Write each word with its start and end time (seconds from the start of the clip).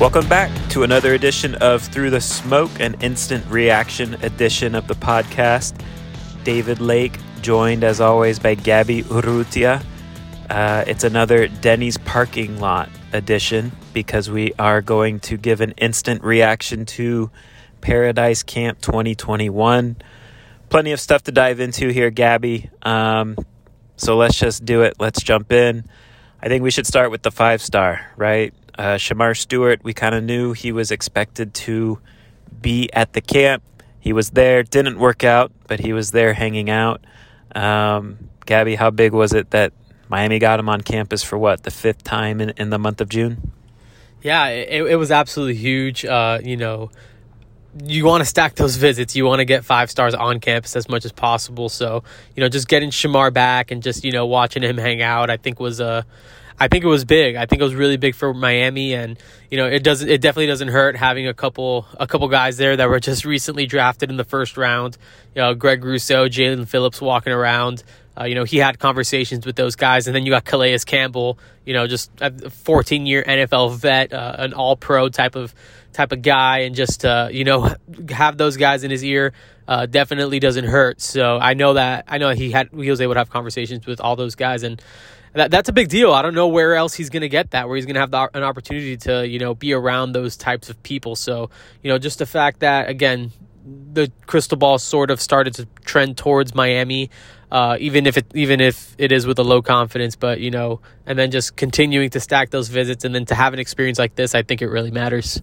Welcome 0.00 0.30
back 0.30 0.50
to 0.70 0.82
another 0.82 1.12
edition 1.12 1.56
of 1.56 1.82
Through 1.82 2.08
the 2.08 2.22
Smoke, 2.22 2.70
an 2.80 2.96
instant 3.02 3.44
reaction 3.48 4.14
edition 4.24 4.74
of 4.74 4.88
the 4.88 4.94
podcast. 4.94 5.78
David 6.42 6.80
Lake, 6.80 7.18
joined 7.42 7.84
as 7.84 8.00
always 8.00 8.38
by 8.38 8.54
Gabby 8.54 9.02
Urrutia. 9.02 9.84
Uh, 10.48 10.84
it's 10.86 11.04
another 11.04 11.48
Denny's 11.48 11.98
parking 11.98 12.58
lot 12.60 12.88
edition 13.12 13.72
because 13.92 14.30
we 14.30 14.54
are 14.58 14.80
going 14.80 15.20
to 15.20 15.36
give 15.36 15.60
an 15.60 15.72
instant 15.72 16.24
reaction 16.24 16.86
to 16.86 17.30
Paradise 17.82 18.42
Camp 18.42 18.80
2021. 18.80 19.96
Plenty 20.70 20.92
of 20.92 21.00
stuff 21.00 21.24
to 21.24 21.30
dive 21.30 21.60
into 21.60 21.88
here, 21.88 22.08
Gabby. 22.08 22.70
Um, 22.80 23.36
so 23.98 24.16
let's 24.16 24.38
just 24.38 24.64
do 24.64 24.80
it. 24.80 24.94
Let's 24.98 25.22
jump 25.22 25.52
in. 25.52 25.84
I 26.42 26.48
think 26.48 26.62
we 26.62 26.70
should 26.70 26.86
start 26.86 27.10
with 27.10 27.20
the 27.20 27.30
five 27.30 27.60
star, 27.60 28.00
right? 28.16 28.54
Uh, 28.80 28.96
Shemar 28.96 29.36
Stewart, 29.36 29.84
we 29.84 29.92
kind 29.92 30.14
of 30.14 30.24
knew 30.24 30.54
he 30.54 30.72
was 30.72 30.90
expected 30.90 31.52
to 31.52 31.98
be 32.62 32.88
at 32.94 33.12
the 33.12 33.20
camp. 33.20 33.62
He 34.00 34.14
was 34.14 34.30
there, 34.30 34.62
didn't 34.62 34.98
work 34.98 35.22
out, 35.22 35.52
but 35.68 35.80
he 35.80 35.92
was 35.92 36.12
there 36.12 36.32
hanging 36.32 36.70
out. 36.70 37.04
Um, 37.54 38.30
Gabby, 38.46 38.76
how 38.76 38.88
big 38.88 39.12
was 39.12 39.34
it 39.34 39.50
that 39.50 39.74
Miami 40.08 40.38
got 40.38 40.58
him 40.58 40.70
on 40.70 40.80
campus 40.80 41.22
for 41.22 41.36
what, 41.36 41.62
the 41.62 41.70
fifth 41.70 42.04
time 42.04 42.40
in, 42.40 42.54
in 42.56 42.70
the 42.70 42.78
month 42.78 43.02
of 43.02 43.10
June? 43.10 43.52
Yeah, 44.22 44.46
it, 44.48 44.92
it 44.92 44.96
was 44.96 45.10
absolutely 45.10 45.56
huge. 45.56 46.06
Uh, 46.06 46.38
you 46.42 46.56
know, 46.56 46.90
you 47.84 48.06
want 48.06 48.22
to 48.22 48.24
stack 48.24 48.54
those 48.54 48.76
visits. 48.76 49.14
You 49.14 49.26
want 49.26 49.40
to 49.40 49.44
get 49.44 49.62
five 49.62 49.90
stars 49.90 50.14
on 50.14 50.40
campus 50.40 50.74
as 50.74 50.88
much 50.88 51.04
as 51.04 51.12
possible. 51.12 51.68
So, 51.68 52.02
you 52.34 52.40
know, 52.40 52.48
just 52.48 52.66
getting 52.66 52.88
Shemar 52.88 53.30
back 53.30 53.72
and 53.72 53.82
just, 53.82 54.04
you 54.04 54.12
know, 54.12 54.24
watching 54.24 54.62
him 54.62 54.78
hang 54.78 55.02
out, 55.02 55.28
I 55.28 55.36
think 55.36 55.60
was 55.60 55.80
a. 55.80 56.06
I 56.60 56.68
think 56.68 56.84
it 56.84 56.88
was 56.88 57.06
big. 57.06 57.36
I 57.36 57.46
think 57.46 57.62
it 57.62 57.64
was 57.64 57.74
really 57.74 57.96
big 57.96 58.14
for 58.14 58.34
Miami, 58.34 58.92
and 58.92 59.18
you 59.50 59.56
know 59.56 59.66
it 59.66 59.82
doesn't. 59.82 60.08
It 60.10 60.20
definitely 60.20 60.48
doesn't 60.48 60.68
hurt 60.68 60.94
having 60.94 61.26
a 61.26 61.32
couple 61.32 61.86
a 61.98 62.06
couple 62.06 62.28
guys 62.28 62.58
there 62.58 62.76
that 62.76 62.88
were 62.90 63.00
just 63.00 63.24
recently 63.24 63.64
drafted 63.64 64.10
in 64.10 64.18
the 64.18 64.24
first 64.24 64.58
round. 64.58 64.98
You 65.34 65.40
know, 65.40 65.54
Greg 65.54 65.82
Rousseau, 65.82 66.28
Jaelan 66.28 66.68
Phillips 66.68 67.00
walking 67.00 67.32
around. 67.32 67.82
Uh, 68.18 68.24
you 68.24 68.34
know, 68.34 68.44
he 68.44 68.58
had 68.58 68.78
conversations 68.78 69.46
with 69.46 69.56
those 69.56 69.74
guys, 69.74 70.06
and 70.06 70.14
then 70.14 70.26
you 70.26 70.30
got 70.30 70.44
Calais 70.44 70.78
Campbell. 70.80 71.38
You 71.64 71.72
know, 71.72 71.86
just 71.86 72.10
a 72.20 72.50
14 72.50 73.06
year 73.06 73.24
NFL 73.24 73.76
vet, 73.78 74.12
uh, 74.12 74.36
an 74.38 74.52
All 74.52 74.76
Pro 74.76 75.08
type 75.08 75.36
of 75.36 75.54
type 75.94 76.12
of 76.12 76.20
guy, 76.20 76.60
and 76.60 76.74
just 76.74 77.06
uh, 77.06 77.28
you 77.32 77.44
know 77.44 77.74
have 78.10 78.36
those 78.36 78.58
guys 78.58 78.84
in 78.84 78.90
his 78.90 79.02
ear. 79.02 79.32
Uh, 79.66 79.86
definitely 79.86 80.40
doesn't 80.40 80.64
hurt. 80.64 81.00
So 81.00 81.38
I 81.38 81.54
know 81.54 81.74
that 81.74 82.04
I 82.06 82.18
know 82.18 82.30
he 82.30 82.50
had 82.50 82.68
he 82.70 82.90
was 82.90 83.00
able 83.00 83.14
to 83.14 83.20
have 83.20 83.30
conversations 83.30 83.86
with 83.86 84.00
all 84.02 84.16
those 84.16 84.34
guys, 84.34 84.62
and 84.62 84.82
that, 85.34 85.50
that's 85.50 85.68
a 85.68 85.72
big 85.72 85.88
deal. 85.88 86.12
I 86.12 86.22
don't 86.22 86.34
know 86.34 86.48
where 86.48 86.74
else 86.74 86.94
he's 86.94 87.10
going 87.10 87.22
to 87.22 87.28
get 87.28 87.52
that, 87.52 87.68
where 87.68 87.76
he's 87.76 87.86
going 87.86 87.94
to 87.94 88.00
have 88.00 88.10
the, 88.10 88.30
an 88.34 88.42
opportunity 88.42 88.96
to, 88.98 89.26
you 89.26 89.38
know, 89.38 89.54
be 89.54 89.72
around 89.72 90.12
those 90.12 90.36
types 90.36 90.70
of 90.70 90.82
people. 90.82 91.16
So, 91.16 91.50
you 91.82 91.90
know, 91.90 91.98
just 91.98 92.18
the 92.18 92.26
fact 92.26 92.60
that, 92.60 92.88
again, 92.88 93.32
the 93.92 94.10
crystal 94.26 94.56
ball 94.56 94.78
sort 94.78 95.10
of 95.10 95.20
started 95.20 95.54
to 95.54 95.66
trend 95.84 96.16
towards 96.16 96.54
Miami, 96.54 97.10
uh, 97.50 97.76
even 97.80 98.06
if 98.06 98.16
it 98.16 98.26
even 98.34 98.60
if 98.60 98.94
it 98.98 99.12
is 99.12 99.26
with 99.26 99.38
a 99.38 99.42
low 99.42 99.62
confidence. 99.62 100.16
But 100.16 100.40
you 100.40 100.50
know, 100.50 100.80
and 101.06 101.18
then 101.18 101.30
just 101.30 101.56
continuing 101.56 102.10
to 102.10 102.20
stack 102.20 102.50
those 102.50 102.68
visits, 102.68 103.04
and 103.04 103.14
then 103.14 103.26
to 103.26 103.34
have 103.34 103.52
an 103.52 103.58
experience 103.58 103.98
like 103.98 104.14
this, 104.14 104.34
I 104.34 104.42
think 104.42 104.62
it 104.62 104.68
really 104.68 104.90
matters. 104.90 105.42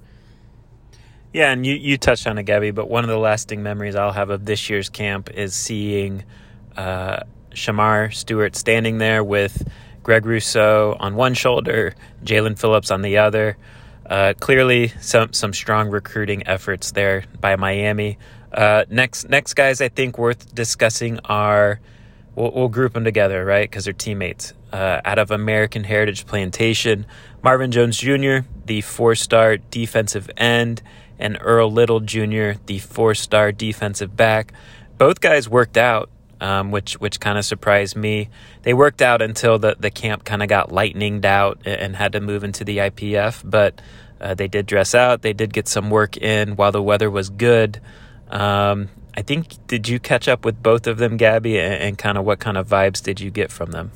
Yeah, 1.34 1.52
and 1.52 1.66
you 1.66 1.76
you 1.76 1.98
touched 1.98 2.28
on 2.28 2.38
it, 2.38 2.44
Gabby. 2.44 2.72
But 2.72 2.90
one 2.90 3.04
of 3.04 3.10
the 3.10 3.18
lasting 3.18 3.62
memories 3.62 3.96
I'll 3.96 4.14
have 4.14 4.30
of 4.30 4.46
this 4.46 4.70
year's 4.70 4.90
camp 4.90 5.30
is 5.30 5.54
seeing 5.54 6.24
uh, 6.76 7.24
Shemar 7.58 8.14
Stewart 8.14 8.56
standing 8.56 9.00
there 9.00 9.24
with 9.24 9.68
Greg 10.04 10.26
Rousseau 10.26 10.96
on 11.00 11.16
one 11.16 11.34
shoulder, 11.34 11.96
Jaelan 12.24 12.58
Phillips 12.58 12.92
on 12.92 13.02
the 13.02 13.18
other. 13.18 13.58
Uh, 14.06 14.34
clearly, 14.40 14.90
some 15.02 15.34
some 15.34 15.54
strong 15.54 15.90
recruiting 15.90 16.48
efforts 16.48 16.92
there 16.92 17.26
by 17.42 17.58
Miami. 17.58 18.18
Uh, 18.54 18.86
next, 18.90 19.28
next 19.30 19.56
guys 19.56 19.82
I 19.82 19.90
think 19.90 20.18
worth 20.18 20.56
discussing 20.56 21.20
are 21.26 21.82
we'll, 22.36 22.52
we'll 22.52 22.70
group 22.70 22.94
them 22.94 23.04
together, 23.04 23.44
right? 23.44 23.70
Because 23.70 23.84
they're 23.84 23.94
teammates. 23.94 24.54
Uh, 24.72 25.02
out 25.04 25.20
of 25.20 25.32
American 25.32 25.84
Heritage 25.84 26.26
Plantation, 26.26 27.06
Marvin 27.44 27.72
Jones 27.72 27.98
Jr., 27.98 28.40
the 28.66 28.82
four-star 28.82 29.58
defensive 29.58 30.30
end, 30.38 30.82
and 31.20 31.38
Earl 31.42 31.72
Little 31.72 32.00
Jr., 32.02 32.52
the 32.66 32.80
four-star 32.80 33.52
defensive 33.52 34.16
back. 34.16 34.54
Both 34.98 35.22
guys 35.22 35.50
worked 35.50 35.78
out 35.78 36.10
um, 36.42 36.72
which 36.72 37.00
which 37.00 37.20
kind 37.20 37.38
of 37.38 37.46
surprised 37.46 37.96
me. 37.96 38.30
They 38.64 38.74
worked 38.74 39.02
out 39.02 39.22
until 39.22 39.60
the, 39.60 39.76
the 39.80 39.92
camp 39.92 40.24
kind 40.24 40.42
of 40.42 40.50
got 40.50 40.70
lightninged 40.70 41.26
out 41.26 41.60
and 41.66 41.96
had 41.96 42.14
to 42.14 42.20
move 42.20 42.44
into 42.44 42.64
the 42.64 42.78
IPF, 42.78 43.42
but 43.44 43.82
uh, 44.20 44.34
they 44.34 44.48
did 44.48 44.66
dress 44.66 44.96
out. 44.96 45.22
They 45.22 45.34
did 45.34 45.54
get 45.54 45.68
some 45.68 45.90
work 45.90 46.18
in 46.18 46.56
while 46.56 46.72
the 46.72 46.82
weather 46.82 47.10
was 47.10 47.30
good. 47.30 47.80
Um, 48.30 48.90
I 49.16 49.22
think 49.22 49.66
did 49.68 49.88
you 49.88 50.00
catch 50.00 50.28
up 50.28 50.46
with 50.46 50.62
both 50.62 50.86
of 50.86 50.98
them, 50.98 51.18
Gabby, 51.18 51.60
and, 51.60 51.74
and 51.74 51.98
kind 51.98 52.18
of 52.18 52.26
what 52.26 52.40
kind 52.40 52.58
of 52.58 52.68
vibes 52.68 53.02
did 53.02 53.20
you 53.20 53.32
get 53.32 53.52
from 53.52 53.72
them? 53.72 53.92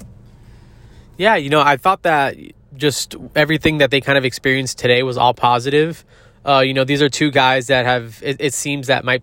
Yeah, 1.17 1.35
you 1.35 1.49
know, 1.49 1.61
I 1.61 1.77
thought 1.77 2.03
that 2.03 2.35
just 2.75 3.15
everything 3.35 3.77
that 3.79 3.91
they 3.91 4.01
kind 4.01 4.17
of 4.17 4.25
experienced 4.25 4.79
today 4.79 5.03
was 5.03 5.17
all 5.17 5.33
positive. 5.33 6.03
Uh, 6.43 6.59
you 6.59 6.73
know, 6.73 6.83
these 6.83 7.01
are 7.01 7.09
two 7.09 7.29
guys 7.29 7.67
that 7.67 7.85
have. 7.85 8.19
It, 8.23 8.37
it 8.39 8.53
seems 8.53 8.87
that 8.87 9.05
might 9.05 9.21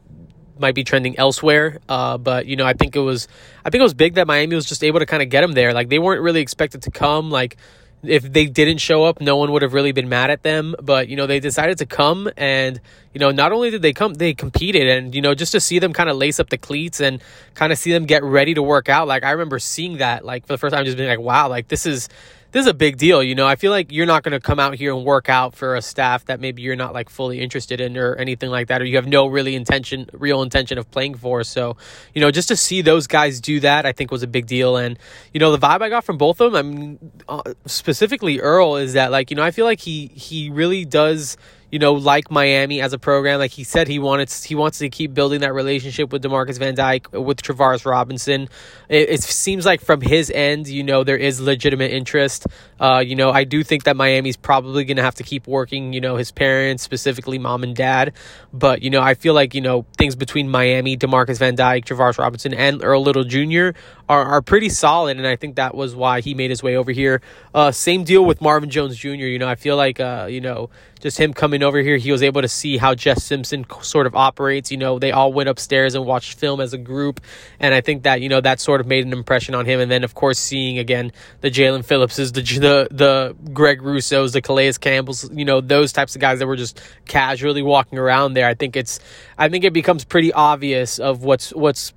might 0.60 0.74
be 0.74 0.84
trending 0.84 1.18
elsewhere. 1.18 1.78
Uh, 1.88 2.18
but 2.18 2.46
you 2.46 2.56
know, 2.56 2.66
I 2.66 2.72
think 2.72 2.96
it 2.96 3.00
was 3.00 3.28
I 3.64 3.70
think 3.70 3.80
it 3.80 3.84
was 3.84 3.94
big 3.94 4.14
that 4.14 4.26
Miami 4.26 4.54
was 4.54 4.66
just 4.66 4.84
able 4.84 5.00
to 5.00 5.06
kind 5.06 5.22
of 5.22 5.28
get 5.28 5.42
them 5.42 5.52
there. 5.52 5.72
Like 5.72 5.88
they 5.88 5.98
weren't 5.98 6.22
really 6.22 6.40
expected 6.40 6.82
to 6.82 6.90
come. 6.90 7.30
Like 7.30 7.56
if 8.02 8.22
they 8.22 8.46
didn't 8.46 8.78
show 8.78 9.04
up, 9.04 9.20
no 9.20 9.36
one 9.36 9.50
would 9.52 9.62
have 9.62 9.74
really 9.74 9.92
been 9.92 10.08
mad 10.08 10.30
at 10.30 10.42
them. 10.42 10.74
But 10.80 11.08
you 11.08 11.16
know, 11.16 11.26
they 11.26 11.40
decided 11.40 11.78
to 11.78 11.86
come, 11.86 12.30
and 12.36 12.80
you 13.12 13.18
know, 13.18 13.30
not 13.30 13.52
only 13.52 13.70
did 13.70 13.82
they 13.82 13.92
come, 13.92 14.14
they 14.14 14.34
competed, 14.34 14.86
and 14.86 15.14
you 15.14 15.20
know, 15.20 15.34
just 15.34 15.52
to 15.52 15.60
see 15.60 15.78
them 15.78 15.92
kind 15.92 16.08
of 16.08 16.16
lace 16.16 16.38
up 16.38 16.50
the 16.50 16.58
cleats 16.58 17.00
and 17.00 17.22
kind 17.54 17.72
of 17.72 17.78
see 17.78 17.92
them 17.92 18.06
get 18.06 18.22
ready 18.22 18.54
to 18.54 18.62
work 18.62 18.88
out. 18.88 19.08
Like 19.08 19.24
I 19.24 19.32
remember 19.32 19.58
seeing 19.58 19.98
that, 19.98 20.24
like 20.24 20.46
for 20.46 20.54
the 20.54 20.58
first 20.58 20.74
time, 20.74 20.84
just 20.84 20.96
being 20.96 21.08
like, 21.08 21.20
wow, 21.20 21.48
like 21.48 21.68
this 21.68 21.86
is 21.86 22.08
this 22.52 22.62
is 22.62 22.66
a 22.66 22.74
big 22.74 22.96
deal. 22.96 23.22
You 23.22 23.34
know, 23.34 23.46
I 23.46 23.56
feel 23.56 23.70
like 23.70 23.92
you're 23.92 24.06
not 24.06 24.22
going 24.22 24.32
to 24.32 24.40
come 24.40 24.58
out 24.58 24.74
here 24.74 24.94
and 24.94 25.04
work 25.04 25.28
out 25.28 25.54
for 25.54 25.76
a 25.76 25.82
staff 25.82 26.24
that 26.26 26.40
maybe 26.40 26.62
you're 26.62 26.76
not 26.76 26.94
like 26.94 27.10
fully 27.10 27.40
interested 27.40 27.80
in 27.80 27.96
or 27.96 28.14
anything 28.16 28.50
like 28.50 28.68
that, 28.68 28.80
or 28.80 28.84
you 28.84 28.96
have 28.96 29.06
no 29.06 29.26
really 29.26 29.54
intention, 29.54 30.08
real 30.12 30.42
intention 30.42 30.78
of 30.78 30.90
playing 30.90 31.14
for. 31.16 31.44
So, 31.44 31.76
you 32.14 32.20
know, 32.20 32.30
just 32.30 32.48
to 32.48 32.56
see 32.56 32.80
those 32.80 33.06
guys 33.06 33.40
do 33.40 33.60
that, 33.60 33.84
I 33.84 33.92
think 33.92 34.10
was 34.10 34.22
a 34.22 34.28
big 34.28 34.46
deal. 34.46 34.76
And, 34.76 34.98
you 35.32 35.40
know, 35.40 35.52
the 35.52 35.58
vibe 35.58 35.82
I 35.82 35.88
got 35.88 36.04
from 36.04 36.16
both 36.16 36.40
of 36.40 36.52
them, 36.52 36.58
I 36.58 36.62
mean, 36.62 37.12
uh, 37.28 37.54
specifically 37.66 38.40
Earl, 38.40 38.76
is 38.76 38.94
that 38.94 39.10
like, 39.10 39.30
you 39.30 39.36
know, 39.36 39.42
I 39.42 39.50
feel 39.50 39.66
like 39.66 39.80
he, 39.80 40.06
he 40.06 40.48
really 40.48 40.84
does 40.84 41.36
you 41.70 41.78
know, 41.78 41.92
like 41.92 42.30
Miami 42.30 42.80
as 42.80 42.92
a 42.92 42.98
program. 42.98 43.38
Like 43.38 43.50
he 43.50 43.64
said, 43.64 43.88
he 43.88 43.98
wanted 43.98 44.30
he 44.30 44.54
wants 44.54 44.78
to 44.78 44.88
keep 44.88 45.12
building 45.12 45.40
that 45.40 45.52
relationship 45.52 46.12
with 46.12 46.22
Demarcus 46.22 46.58
Van 46.58 46.74
Dyke 46.74 47.08
with 47.12 47.42
Travaris 47.42 47.84
Robinson. 47.84 48.48
It, 48.88 49.10
it, 49.10 49.22
seems 49.22 49.66
like 49.66 49.80
from 49.82 50.00
his 50.00 50.30
end, 50.30 50.66
you 50.68 50.82
know, 50.82 51.04
there 51.04 51.16
is 51.16 51.40
legitimate 51.40 51.90
interest. 51.90 52.46
Uh, 52.80 53.02
you 53.04 53.16
know, 53.16 53.30
I 53.30 53.44
do 53.44 53.62
think 53.62 53.84
that 53.84 53.96
Miami's 53.96 54.36
probably 54.36 54.84
going 54.84 54.96
to 54.96 55.02
have 55.02 55.16
to 55.16 55.22
keep 55.22 55.46
working. 55.46 55.92
You 55.92 56.00
know, 56.00 56.16
his 56.16 56.30
parents, 56.30 56.82
specifically 56.82 57.38
mom 57.38 57.62
and 57.62 57.76
dad. 57.76 58.14
But 58.52 58.82
you 58.82 58.88
know, 58.88 59.02
I 59.02 59.14
feel 59.14 59.34
like 59.34 59.54
you 59.54 59.60
know 59.60 59.84
things 59.98 60.16
between 60.16 60.48
Miami, 60.48 60.96
Demarcus 60.96 61.38
Van 61.38 61.54
Dyke, 61.54 61.84
Travaris 61.84 62.18
Robinson, 62.18 62.54
and 62.54 62.82
Earl 62.82 63.02
Little 63.02 63.24
Jr. 63.24 63.78
are 64.08 64.24
are 64.24 64.40
pretty 64.40 64.70
solid, 64.70 65.18
and 65.18 65.26
I 65.26 65.36
think 65.36 65.56
that 65.56 65.74
was 65.74 65.94
why 65.94 66.22
he 66.22 66.32
made 66.32 66.48
his 66.48 66.62
way 66.62 66.76
over 66.76 66.92
here. 66.92 67.20
Uh, 67.54 67.72
same 67.72 68.04
deal 68.04 68.24
with 68.24 68.40
Marvin 68.40 68.70
Jones 68.70 68.96
Jr. 68.96 69.08
You 69.08 69.38
know, 69.38 69.48
I 69.48 69.54
feel 69.54 69.76
like 69.76 70.00
uh, 70.00 70.28
you 70.30 70.40
know 70.40 70.70
just 71.00 71.18
him 71.18 71.32
coming 71.32 71.62
over 71.62 71.78
here, 71.78 71.96
he 71.96 72.12
was 72.12 72.22
able 72.22 72.42
to 72.42 72.48
see 72.48 72.76
how 72.76 72.94
Jess 72.94 73.24
Simpson 73.24 73.64
sort 73.82 74.06
of 74.06 74.14
operates. 74.14 74.70
You 74.70 74.76
know, 74.76 74.98
they 74.98 75.12
all 75.12 75.32
went 75.32 75.48
upstairs 75.48 75.94
and 75.94 76.04
watched 76.04 76.38
film 76.38 76.60
as 76.60 76.72
a 76.72 76.78
group, 76.78 77.20
and 77.60 77.74
I 77.74 77.80
think 77.80 78.02
that 78.04 78.20
you 78.20 78.28
know 78.28 78.40
that 78.40 78.60
sort 78.60 78.80
of 78.80 78.86
made 78.86 79.04
an 79.04 79.12
impression 79.12 79.54
on 79.54 79.66
him. 79.66 79.80
And 79.80 79.90
then, 79.90 80.04
of 80.04 80.14
course, 80.14 80.38
seeing 80.38 80.78
again 80.78 81.12
the 81.40 81.50
Jaelan 81.50 81.84
Phillipses, 81.84 82.32
the 82.32 82.42
the 82.42 82.88
the 82.90 83.36
Greg 83.52 83.82
Rousseaus, 83.82 84.32
the 84.32 84.42
Calais 84.42 84.72
Campbells, 84.80 85.30
you 85.32 85.44
know, 85.44 85.60
those 85.60 85.92
types 85.92 86.14
of 86.14 86.20
guys 86.20 86.38
that 86.38 86.46
were 86.46 86.56
just 86.56 86.80
casually 87.06 87.62
walking 87.62 87.98
around 87.98 88.34
there. 88.34 88.46
I 88.46 88.54
think 88.54 88.76
it's, 88.76 89.00
I 89.36 89.48
think 89.48 89.64
it 89.64 89.72
becomes 89.72 90.04
pretty 90.04 90.32
obvious 90.32 90.98
of 90.98 91.22
what's 91.22 91.54
what's 91.54 91.92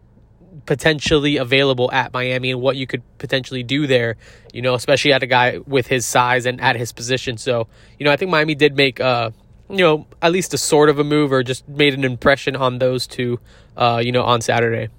potentially 0.66 1.38
available 1.38 1.92
at 1.92 2.14
Miami 2.14 2.52
and 2.52 2.62
what 2.62 2.76
you 2.76 2.88
could 2.88 3.02
potentially 3.18 3.64
do 3.64 3.88
there, 3.88 4.18
you 4.54 4.62
know, 4.62 4.76
especially 4.76 5.14
at 5.14 5.24
a 5.24 5.28
guy 5.28 5.60
with 5.60 5.88
his 5.88 6.06
size 6.06 6.46
and 6.46 6.62
at 6.62 6.76
his 6.76 6.92
position. 6.92 7.38
So, 7.38 7.68
you 8.00 8.06
know, 8.06 8.12
I 8.12 8.16
think 8.16 8.32
Miami 8.32 8.56
did 8.56 8.76
make, 8.76 9.00
uh, 9.00 9.32
you 9.70 9.78
know, 9.78 10.08
at 10.22 10.32
least 10.32 10.54
a 10.54 10.58
sort 10.58 10.90
of 10.90 11.00
a 11.00 11.04
move 11.04 11.32
or 11.32 11.44
just 11.44 11.68
made 11.68 11.94
an 11.94 12.04
impression 12.04 12.56
on 12.56 12.80
those 12.80 13.08
two, 13.08 13.40
uh, 13.78 14.02
you 14.04 14.12
know, 14.12 14.24
on 14.24 14.42
Saturday. 14.42 14.90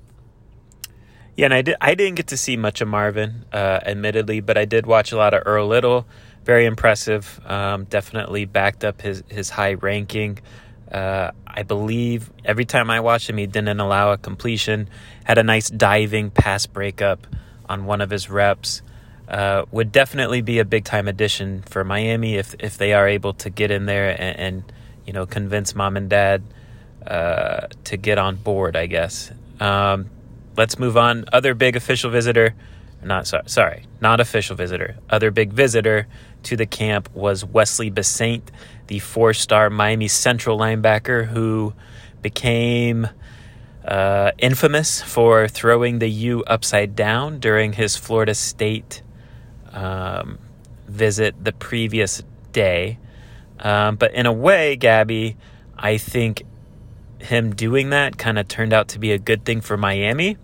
Yeah, 1.37 1.47
and 1.47 1.55
I 1.55 1.63
did. 1.63 1.77
I 1.81 1.95
didn't 1.95 2.17
get 2.17 2.27
to 2.29 2.37
see 2.37 2.59
much 2.59 2.83
of 2.83 2.89
Marvin, 2.89 3.47
uh, 3.53 3.81
admittedly, 3.87 4.41
but 4.41 4.59
I 4.59 4.67
did 4.67 4.87
watch 4.87 5.13
a 5.13 5.17
lot 5.17 5.33
of 5.33 5.43
Earl 5.47 5.67
Little. 5.67 6.07
Very 6.45 6.67
impressive. 6.67 7.41
Um, 7.47 7.85
definitely 7.85 8.45
backed 8.45 8.85
up 8.85 9.01
his 9.01 9.23
his 9.29 9.49
high 9.49 9.75
ranking. 9.75 10.41
Uh, 10.93 11.31
I 11.47 11.63
believe 11.63 12.31
every 12.45 12.67
time 12.67 12.91
I 12.91 13.01
watched 13.01 13.31
him, 13.31 13.39
he 13.39 13.47
didn't 13.47 13.81
allow 13.81 14.13
a 14.13 14.19
completion. 14.19 14.89
Had 15.25 15.39
a 15.39 15.43
nice 15.43 15.71
diving 15.71 16.31
pass 16.31 16.67
breakup 16.67 17.27
on 17.69 17.87
one 17.87 18.01
of 18.01 18.11
his 18.11 18.29
reps. 18.29 18.83
Uh, 19.29 19.65
would 19.71 19.91
definitely 19.91 20.43
be 20.43 20.59
a 20.59 20.65
big 20.65 20.85
time 20.85 21.09
addition 21.09 21.63
for 21.63 21.85
Miami 21.85 22.35
if 22.35 22.55
if 22.59 22.77
they 22.77 22.93
are 22.93 23.09
able 23.09 23.33
to 23.33 23.49
get 23.49 23.71
in 23.71 23.87
there 23.87 24.11
and, 24.11 24.39
and 24.39 24.73
you 25.07 25.13
know 25.15 25.25
convince 25.25 25.75
mom 25.75 25.97
and 25.97 26.11
dad 26.11 26.43
uh, 27.07 27.69
to 27.85 27.97
get 27.97 28.19
on 28.19 28.37
board. 28.37 28.77
I 28.77 28.87
guess. 28.87 29.33
Um, 29.61 30.11
let's 30.57 30.79
move 30.79 30.99
on. 30.99 31.25
Other 31.33 31.55
big 31.55 31.77
official 31.77 32.11
visitor, 32.11 32.55
not 33.03 33.27
sorry, 33.27 33.45
sorry, 33.47 33.87
not 34.01 34.21
official 34.21 34.57
visitor. 34.57 34.97
Other 35.09 35.31
big 35.31 35.53
visitor 35.53 36.09
to 36.45 36.57
the 36.57 36.67
camp 36.67 37.09
was 37.15 37.45
Wesley 37.45 37.91
Bissainthe, 37.91 38.49
the 38.87 38.99
four 38.99 39.33
star 39.33 39.71
Miami 39.71 40.09
Central 40.09 40.59
linebacker 40.59 41.27
who 41.27 41.75
became 42.21 43.09
uh, 43.85 44.31
infamous 44.39 45.03
for 45.03 45.49
throwing 45.49 45.99
the 45.99 46.09
U 46.09 46.45
upside 46.45 46.95
down 46.95 47.41
during 47.41 47.73
his 47.73 47.97
Florida 47.97 48.35
State 48.35 49.03
um, 49.73 50.39
visit 50.87 51.43
the 51.43 51.53
previous 51.53 52.23
day. 52.53 52.99
Um, 53.59 53.97
but 53.97 54.15
in 54.15 54.27
a 54.27 54.33
way, 54.33 54.77
Gabby, 54.77 55.37
I 55.77 55.99
think 55.99 56.45
him 57.19 57.55
doing 57.55 57.91
that 57.91 58.19
kind 58.19 58.39
of 58.39 58.49
turned 58.49 58.73
out 58.73 58.89
to 58.89 58.99
be 58.99 59.13
a 59.13 59.19
good 59.19 59.45
thing 59.45 59.61
for 59.61 59.77
Miami 59.77 60.37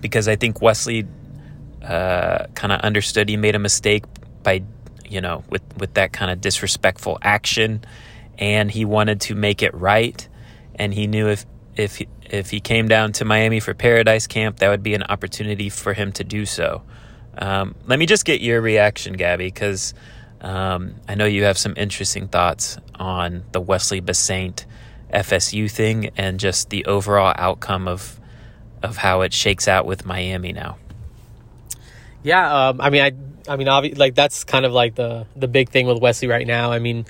because 0.00 0.28
I 0.28 0.36
think 0.36 0.60
Wesley 0.60 1.06
uh, 1.82 2.46
kind 2.54 2.72
of 2.72 2.80
understood 2.80 3.28
he 3.28 3.36
made 3.36 3.54
a 3.54 3.58
mistake 3.58 4.04
by 4.42 4.62
you 5.10 5.20
know, 5.20 5.44
with, 5.48 5.62
with 5.78 5.94
that 5.94 6.12
kind 6.12 6.30
of 6.30 6.40
disrespectful 6.40 7.18
action. 7.22 7.84
And 8.38 8.70
he 8.70 8.84
wanted 8.84 9.20
to 9.22 9.34
make 9.34 9.62
it 9.62 9.74
right. 9.74 10.28
And 10.74 10.94
he 10.94 11.06
knew 11.06 11.28
if, 11.28 11.44
if, 11.76 12.00
if 12.30 12.50
he 12.50 12.60
came 12.60 12.88
down 12.88 13.12
to 13.14 13.24
Miami 13.24 13.60
for 13.60 13.74
Paradise 13.74 14.26
Camp, 14.26 14.58
that 14.58 14.68
would 14.68 14.82
be 14.82 14.94
an 14.94 15.02
opportunity 15.02 15.68
for 15.68 15.92
him 15.92 16.12
to 16.12 16.24
do 16.24 16.46
so. 16.46 16.82
Um, 17.36 17.74
let 17.86 17.98
me 17.98 18.06
just 18.06 18.24
get 18.24 18.40
your 18.40 18.60
reaction, 18.60 19.14
Gabby, 19.14 19.46
because 19.46 19.94
um, 20.40 20.96
I 21.08 21.14
know 21.14 21.24
you 21.24 21.44
have 21.44 21.58
some 21.58 21.74
interesting 21.76 22.28
thoughts 22.28 22.78
on 22.94 23.44
the 23.52 23.60
Wesley 23.60 24.00
Bissainthe 24.00 24.64
FSU 25.12 25.70
thing 25.70 26.10
and 26.16 26.38
just 26.38 26.70
the 26.70 26.84
overall 26.84 27.32
outcome 27.36 27.88
of 27.88 28.20
of 28.82 28.96
how 28.96 29.22
it 29.22 29.32
shakes 29.32 29.66
out 29.66 29.86
with 29.86 30.06
Miami 30.06 30.52
now. 30.52 30.78
Yeah, 32.22 32.68
um, 32.68 32.80
I 32.80 32.90
mean, 32.90 33.02
I 33.02 33.12
I 33.48 33.56
mean, 33.56 33.66
obvi- 33.66 33.98
like 33.98 34.14
that's 34.14 34.44
kind 34.44 34.64
of 34.64 34.72
like 34.72 34.94
the 34.94 35.26
the 35.36 35.48
big 35.48 35.70
thing 35.70 35.86
with 35.86 36.00
Wesley 36.00 36.28
right 36.28 36.46
now. 36.46 36.72
I 36.72 36.78
mean, 36.78 37.06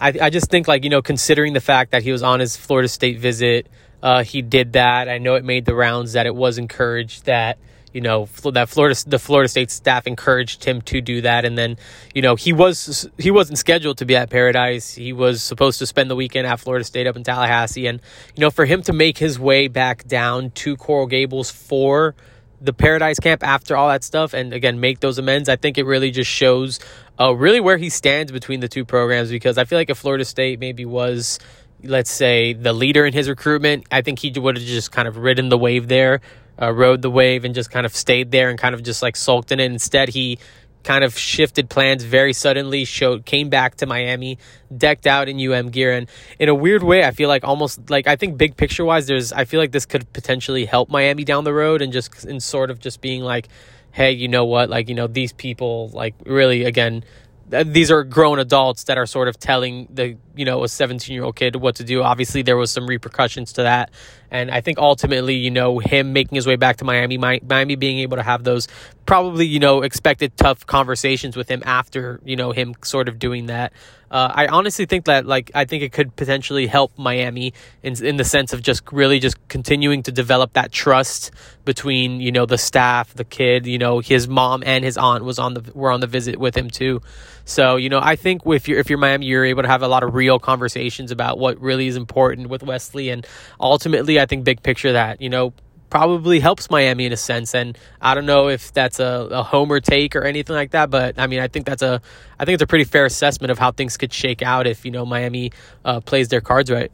I 0.00 0.14
I 0.22 0.30
just 0.30 0.50
think 0.50 0.68
like 0.68 0.84
you 0.84 0.90
know 0.90 1.02
considering 1.02 1.52
the 1.52 1.60
fact 1.60 1.92
that 1.92 2.02
he 2.02 2.12
was 2.12 2.22
on 2.22 2.40
his 2.40 2.56
Florida 2.56 2.88
State 2.88 3.18
visit, 3.18 3.66
uh, 4.02 4.22
he 4.24 4.42
did 4.42 4.74
that. 4.74 5.08
I 5.08 5.18
know 5.18 5.34
it 5.34 5.44
made 5.44 5.64
the 5.64 5.74
rounds 5.74 6.12
that 6.12 6.26
it 6.26 6.34
was 6.34 6.58
encouraged 6.58 7.26
that 7.26 7.58
you 7.94 8.00
know 8.00 8.28
that 8.52 8.68
Florida 8.68 8.98
the 9.06 9.18
Florida 9.18 9.48
State 9.48 9.70
staff 9.70 10.06
encouraged 10.06 10.64
him 10.64 10.82
to 10.82 11.00
do 11.00 11.20
that, 11.22 11.44
and 11.44 11.56
then 11.56 11.78
you 12.12 12.20
know 12.20 12.34
he 12.34 12.52
was 12.52 13.08
he 13.18 13.30
wasn't 13.30 13.56
scheduled 13.56 13.98
to 13.98 14.04
be 14.04 14.16
at 14.16 14.30
Paradise. 14.30 14.94
He 14.94 15.12
was 15.12 15.42
supposed 15.42 15.78
to 15.78 15.86
spend 15.86 16.10
the 16.10 16.16
weekend 16.16 16.46
at 16.46 16.60
Florida 16.60 16.84
State 16.84 17.06
up 17.06 17.16
in 17.16 17.22
Tallahassee, 17.22 17.86
and 17.86 18.00
you 18.34 18.40
know 18.40 18.50
for 18.50 18.66
him 18.66 18.82
to 18.82 18.92
make 18.92 19.18
his 19.18 19.38
way 19.38 19.68
back 19.68 20.06
down 20.06 20.50
to 20.50 20.76
Coral 20.76 21.06
Gables 21.06 21.50
for 21.50 22.16
the 22.60 22.72
Paradise 22.72 23.18
Camp 23.18 23.42
after 23.42 23.76
all 23.76 23.88
that 23.88 24.04
stuff 24.04 24.34
and 24.34 24.52
again 24.52 24.80
make 24.80 25.00
those 25.00 25.18
amends, 25.18 25.48
I 25.48 25.56
think 25.56 25.78
it 25.78 25.84
really 25.84 26.10
just 26.10 26.30
shows 26.30 26.80
uh, 27.20 27.34
really 27.34 27.60
where 27.60 27.76
he 27.76 27.90
stands 27.90 28.32
between 28.32 28.60
the 28.60 28.68
two 28.68 28.84
programs 28.84 29.30
because 29.30 29.58
I 29.58 29.64
feel 29.64 29.78
like 29.78 29.90
if 29.90 29.98
Florida 29.98 30.24
State 30.24 30.58
maybe 30.60 30.84
was 30.84 31.38
let's 31.82 32.10
say 32.10 32.52
the 32.52 32.72
leader 32.72 33.06
in 33.06 33.12
his 33.12 33.28
recruitment, 33.28 33.84
I 33.90 34.02
think 34.02 34.18
he 34.18 34.30
would 34.38 34.56
have 34.56 34.66
just 34.66 34.90
kind 34.90 35.06
of 35.06 35.18
ridden 35.18 35.48
the 35.48 35.58
wave 35.58 35.88
there, 35.88 36.20
uh, 36.60 36.72
rode 36.72 37.02
the 37.02 37.10
wave 37.10 37.44
and 37.44 37.54
just 37.54 37.70
kind 37.70 37.86
of 37.86 37.94
stayed 37.94 38.30
there 38.30 38.48
and 38.48 38.58
kind 38.58 38.74
of 38.74 38.82
just 38.82 39.02
like 39.02 39.16
sulked 39.16 39.52
in 39.52 39.60
it. 39.60 39.70
Instead, 39.70 40.08
he 40.08 40.38
kind 40.84 41.02
of 41.02 41.18
shifted 41.18 41.68
plans 41.68 42.04
very 42.04 42.32
suddenly, 42.32 42.84
showed 42.84 43.24
came 43.24 43.48
back 43.48 43.76
to 43.76 43.86
Miami, 43.86 44.38
decked 44.76 45.06
out 45.06 45.28
in 45.28 45.40
UM 45.40 45.70
gear, 45.70 45.92
and 45.92 46.08
in 46.38 46.48
a 46.48 46.54
weird 46.54 46.82
way, 46.82 47.04
I 47.04 47.10
feel 47.10 47.28
like 47.28 47.44
almost 47.44 47.90
like 47.90 48.06
I 48.06 48.16
think 48.16 48.38
big 48.38 48.56
picture 48.56 48.84
wise, 48.84 49.06
there's 49.06 49.32
I 49.32 49.44
feel 49.44 49.60
like 49.60 49.72
this 49.72 49.86
could 49.86 50.12
potentially 50.12 50.64
help 50.64 50.90
Miami 50.90 51.24
down 51.24 51.44
the 51.44 51.54
road, 51.54 51.82
and 51.82 51.92
just 51.92 52.24
in 52.24 52.38
sort 52.40 52.70
of 52.70 52.78
just 52.78 53.00
being 53.00 53.22
like, 53.22 53.48
hey, 53.90 54.12
you 54.12 54.28
know 54.28 54.44
what, 54.44 54.70
like 54.70 54.88
you 54.88 54.94
know 54.94 55.06
these 55.06 55.32
people 55.32 55.88
like 55.92 56.14
really 56.24 56.64
again 56.64 57.04
these 57.48 57.90
are 57.90 58.04
grown 58.04 58.38
adults 58.38 58.84
that 58.84 58.98
are 58.98 59.06
sort 59.06 59.28
of 59.28 59.38
telling 59.38 59.86
the 59.92 60.16
you 60.34 60.44
know 60.44 60.64
a 60.64 60.68
17 60.68 61.14
year 61.14 61.24
old 61.24 61.36
kid 61.36 61.56
what 61.56 61.76
to 61.76 61.84
do. 61.84 62.02
Obviously 62.02 62.42
there 62.42 62.56
was 62.56 62.70
some 62.70 62.86
repercussions 62.86 63.52
to 63.54 63.62
that. 63.62 63.90
And 64.30 64.50
i 64.50 64.60
think 64.60 64.78
ultimately 64.78 65.36
you 65.36 65.52
know 65.52 65.78
him 65.78 66.12
making 66.12 66.34
his 66.34 66.44
way 66.44 66.56
back 66.56 66.78
to 66.78 66.84
miami 66.84 67.18
miami 67.18 67.76
being 67.76 68.00
able 68.00 68.16
to 68.16 68.22
have 68.22 68.42
those 68.42 68.66
probably 69.06 69.46
you 69.46 69.58
know 69.58 69.82
expected 69.82 70.36
tough 70.36 70.66
conversations 70.66 71.36
with 71.36 71.48
him 71.48 71.62
after 71.64 72.20
you 72.24 72.36
know 72.36 72.52
him 72.52 72.74
sort 72.82 73.08
of 73.08 73.18
doing 73.18 73.46
that. 73.46 73.72
Uh, 74.10 74.30
I 74.32 74.46
honestly 74.46 74.86
think 74.86 75.06
that 75.06 75.26
like 75.26 75.50
I 75.54 75.64
think 75.64 75.82
it 75.82 75.92
could 75.92 76.14
potentially 76.14 76.66
help 76.66 76.96
Miami 76.96 77.52
in 77.82 78.02
in 78.04 78.16
the 78.16 78.24
sense 78.24 78.52
of 78.52 78.62
just 78.62 78.92
really 78.92 79.18
just 79.18 79.36
continuing 79.48 80.02
to 80.04 80.12
develop 80.12 80.52
that 80.52 80.70
trust 80.70 81.32
between 81.64 82.20
you 82.20 82.30
know 82.30 82.46
the 82.46 82.58
staff, 82.58 83.12
the 83.14 83.24
kid, 83.24 83.66
you 83.66 83.78
know 83.78 83.98
his 83.98 84.28
mom 84.28 84.62
and 84.64 84.84
his 84.84 84.96
aunt 84.96 85.24
was 85.24 85.38
on 85.38 85.54
the 85.54 85.72
were 85.74 85.90
on 85.90 86.00
the 86.00 86.06
visit 86.06 86.38
with 86.38 86.56
him 86.56 86.70
too. 86.70 87.02
So 87.44 87.76
you 87.76 87.88
know 87.88 88.00
I 88.00 88.16
think 88.16 88.42
if 88.46 88.68
you're 88.68 88.78
if 88.78 88.88
you're 88.88 88.98
Miami, 88.98 89.26
you're 89.26 89.44
able 89.44 89.62
to 89.62 89.68
have 89.68 89.82
a 89.82 89.88
lot 89.88 90.02
of 90.02 90.14
real 90.24 90.38
conversations 90.38 91.10
about 91.10 91.38
what 91.38 91.60
really 91.60 91.86
is 91.86 91.96
important 91.96 92.48
with 92.48 92.62
Wesley, 92.62 93.10
and 93.10 93.26
ultimately 93.60 94.18
I 94.18 94.26
think 94.26 94.44
big 94.44 94.62
picture 94.62 94.92
that 94.92 95.20
you 95.20 95.28
know 95.28 95.52
probably 95.90 96.40
helps 96.40 96.70
Miami 96.70 97.04
in 97.06 97.12
a 97.12 97.16
sense. 97.16 97.54
And 97.54 97.78
I 98.00 98.14
don't 98.14 98.26
know 98.26 98.48
if 98.48 98.72
that's 98.72 98.98
a, 98.98 99.28
a 99.30 99.42
homer 99.44 99.78
take 99.78 100.16
or 100.16 100.24
anything 100.24 100.56
like 100.56 100.72
that, 100.72 100.90
but 100.90 101.20
I 101.20 101.28
mean, 101.28 101.38
I 101.38 101.46
think 101.46 101.66
that's 101.66 101.82
a, 101.82 102.00
I 102.36 102.44
think 102.44 102.54
it's 102.54 102.64
a 102.64 102.66
pretty 102.66 102.82
fair 102.82 103.04
assessment 103.04 103.52
of 103.52 103.60
how 103.60 103.70
things 103.70 103.96
could 103.96 104.12
shake 104.12 104.42
out 104.42 104.66
if 104.66 104.84
you 104.84 104.90
know 104.90 105.06
Miami 105.06 105.52
uh, 105.84 106.00
plays 106.00 106.28
their 106.28 106.40
cards 106.40 106.68
right. 106.68 106.90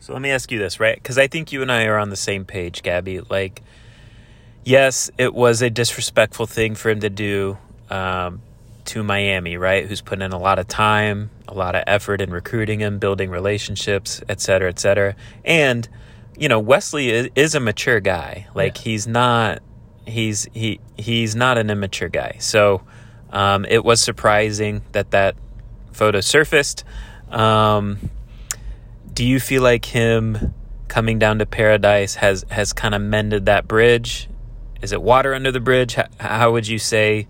So 0.00 0.12
let 0.12 0.20
me 0.20 0.30
ask 0.30 0.52
you 0.52 0.58
this, 0.58 0.78
right? 0.80 0.96
Because 0.96 1.16
I 1.16 1.28
think 1.28 1.50
you 1.50 1.62
and 1.62 1.72
I 1.72 1.86
are 1.86 1.96
on 1.96 2.10
the 2.10 2.16
same 2.16 2.44
page, 2.44 2.82
Gabby. 2.82 3.20
Like, 3.20 3.62
yes, 4.64 5.10
it 5.16 5.32
was 5.32 5.62
a 5.62 5.70
disrespectful 5.70 6.46
thing 6.46 6.74
for 6.74 6.90
him 6.90 7.00
to 7.00 7.08
do 7.08 7.56
um, 7.88 8.42
to 8.86 9.02
Miami, 9.02 9.56
right? 9.56 9.86
Who's 9.86 10.00
put 10.00 10.20
in 10.20 10.32
a 10.32 10.38
lot 10.38 10.58
of 10.58 10.68
time, 10.68 11.30
a 11.48 11.54
lot 11.54 11.74
of 11.74 11.84
effort 11.86 12.20
in 12.20 12.30
recruiting 12.30 12.80
him, 12.80 12.98
building 12.98 13.30
relationships, 13.30 14.22
et 14.28 14.40
cetera, 14.40 14.68
et 14.68 14.78
cetera, 14.78 15.16
and 15.44 15.88
you 16.36 16.48
know, 16.48 16.58
Wesley 16.58 17.10
is, 17.10 17.28
is 17.34 17.54
a 17.54 17.60
mature 17.60 18.00
guy. 18.00 18.48
Like 18.54 18.76
yeah. 18.78 18.82
he's 18.82 19.06
not 19.06 19.62
he's 20.06 20.46
he 20.52 20.80
he's 20.96 21.34
not 21.34 21.58
an 21.58 21.70
immature 21.70 22.08
guy. 22.08 22.36
So 22.40 22.82
um, 23.30 23.64
it 23.64 23.84
was 23.84 24.00
surprising 24.00 24.82
that 24.92 25.10
that 25.12 25.36
photo 25.92 26.20
surfaced. 26.20 26.84
Um, 27.30 28.10
do 29.12 29.24
you 29.24 29.40
feel 29.40 29.62
like 29.62 29.84
him 29.84 30.54
coming 30.88 31.18
down 31.18 31.38
to 31.38 31.46
paradise 31.46 32.16
has 32.16 32.44
has 32.50 32.72
kind 32.72 32.94
of 32.94 33.02
mended 33.02 33.46
that 33.46 33.68
bridge? 33.68 34.28
Is 34.82 34.92
it 34.92 35.02
water 35.02 35.34
under 35.34 35.50
the 35.50 35.60
bridge? 35.60 35.94
How, 35.94 36.06
how 36.18 36.52
would 36.52 36.66
you 36.68 36.78
say? 36.78 37.26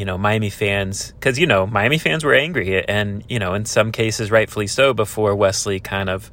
You 0.00 0.06
know, 0.06 0.16
Miami 0.16 0.48
fans, 0.48 1.12
because 1.12 1.38
you 1.38 1.46
know 1.46 1.66
Miami 1.66 1.98
fans 1.98 2.24
were 2.24 2.32
angry, 2.32 2.82
and 2.88 3.22
you 3.28 3.38
know, 3.38 3.52
in 3.52 3.66
some 3.66 3.92
cases, 3.92 4.30
rightfully 4.30 4.66
so. 4.66 4.94
Before 4.94 5.36
Wesley 5.36 5.78
kind 5.78 6.08
of 6.08 6.30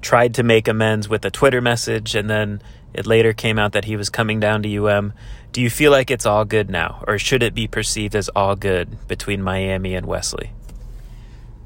tried 0.00 0.34
to 0.34 0.42
make 0.42 0.66
amends 0.66 1.08
with 1.08 1.24
a 1.24 1.30
Twitter 1.30 1.60
message, 1.60 2.16
and 2.16 2.28
then 2.28 2.60
it 2.92 3.06
later 3.06 3.32
came 3.32 3.56
out 3.56 3.70
that 3.70 3.84
he 3.84 3.94
was 3.94 4.10
coming 4.10 4.40
down 4.40 4.64
to 4.64 4.84
UM. 4.84 5.12
Do 5.52 5.60
you 5.60 5.70
feel 5.70 5.92
like 5.92 6.10
it's 6.10 6.26
all 6.26 6.44
good 6.44 6.68
now, 6.68 7.04
or 7.06 7.16
should 7.20 7.44
it 7.44 7.54
be 7.54 7.68
perceived 7.68 8.16
as 8.16 8.28
all 8.30 8.56
good 8.56 9.06
between 9.06 9.40
Miami 9.42 9.94
and 9.94 10.06
Wesley? 10.06 10.50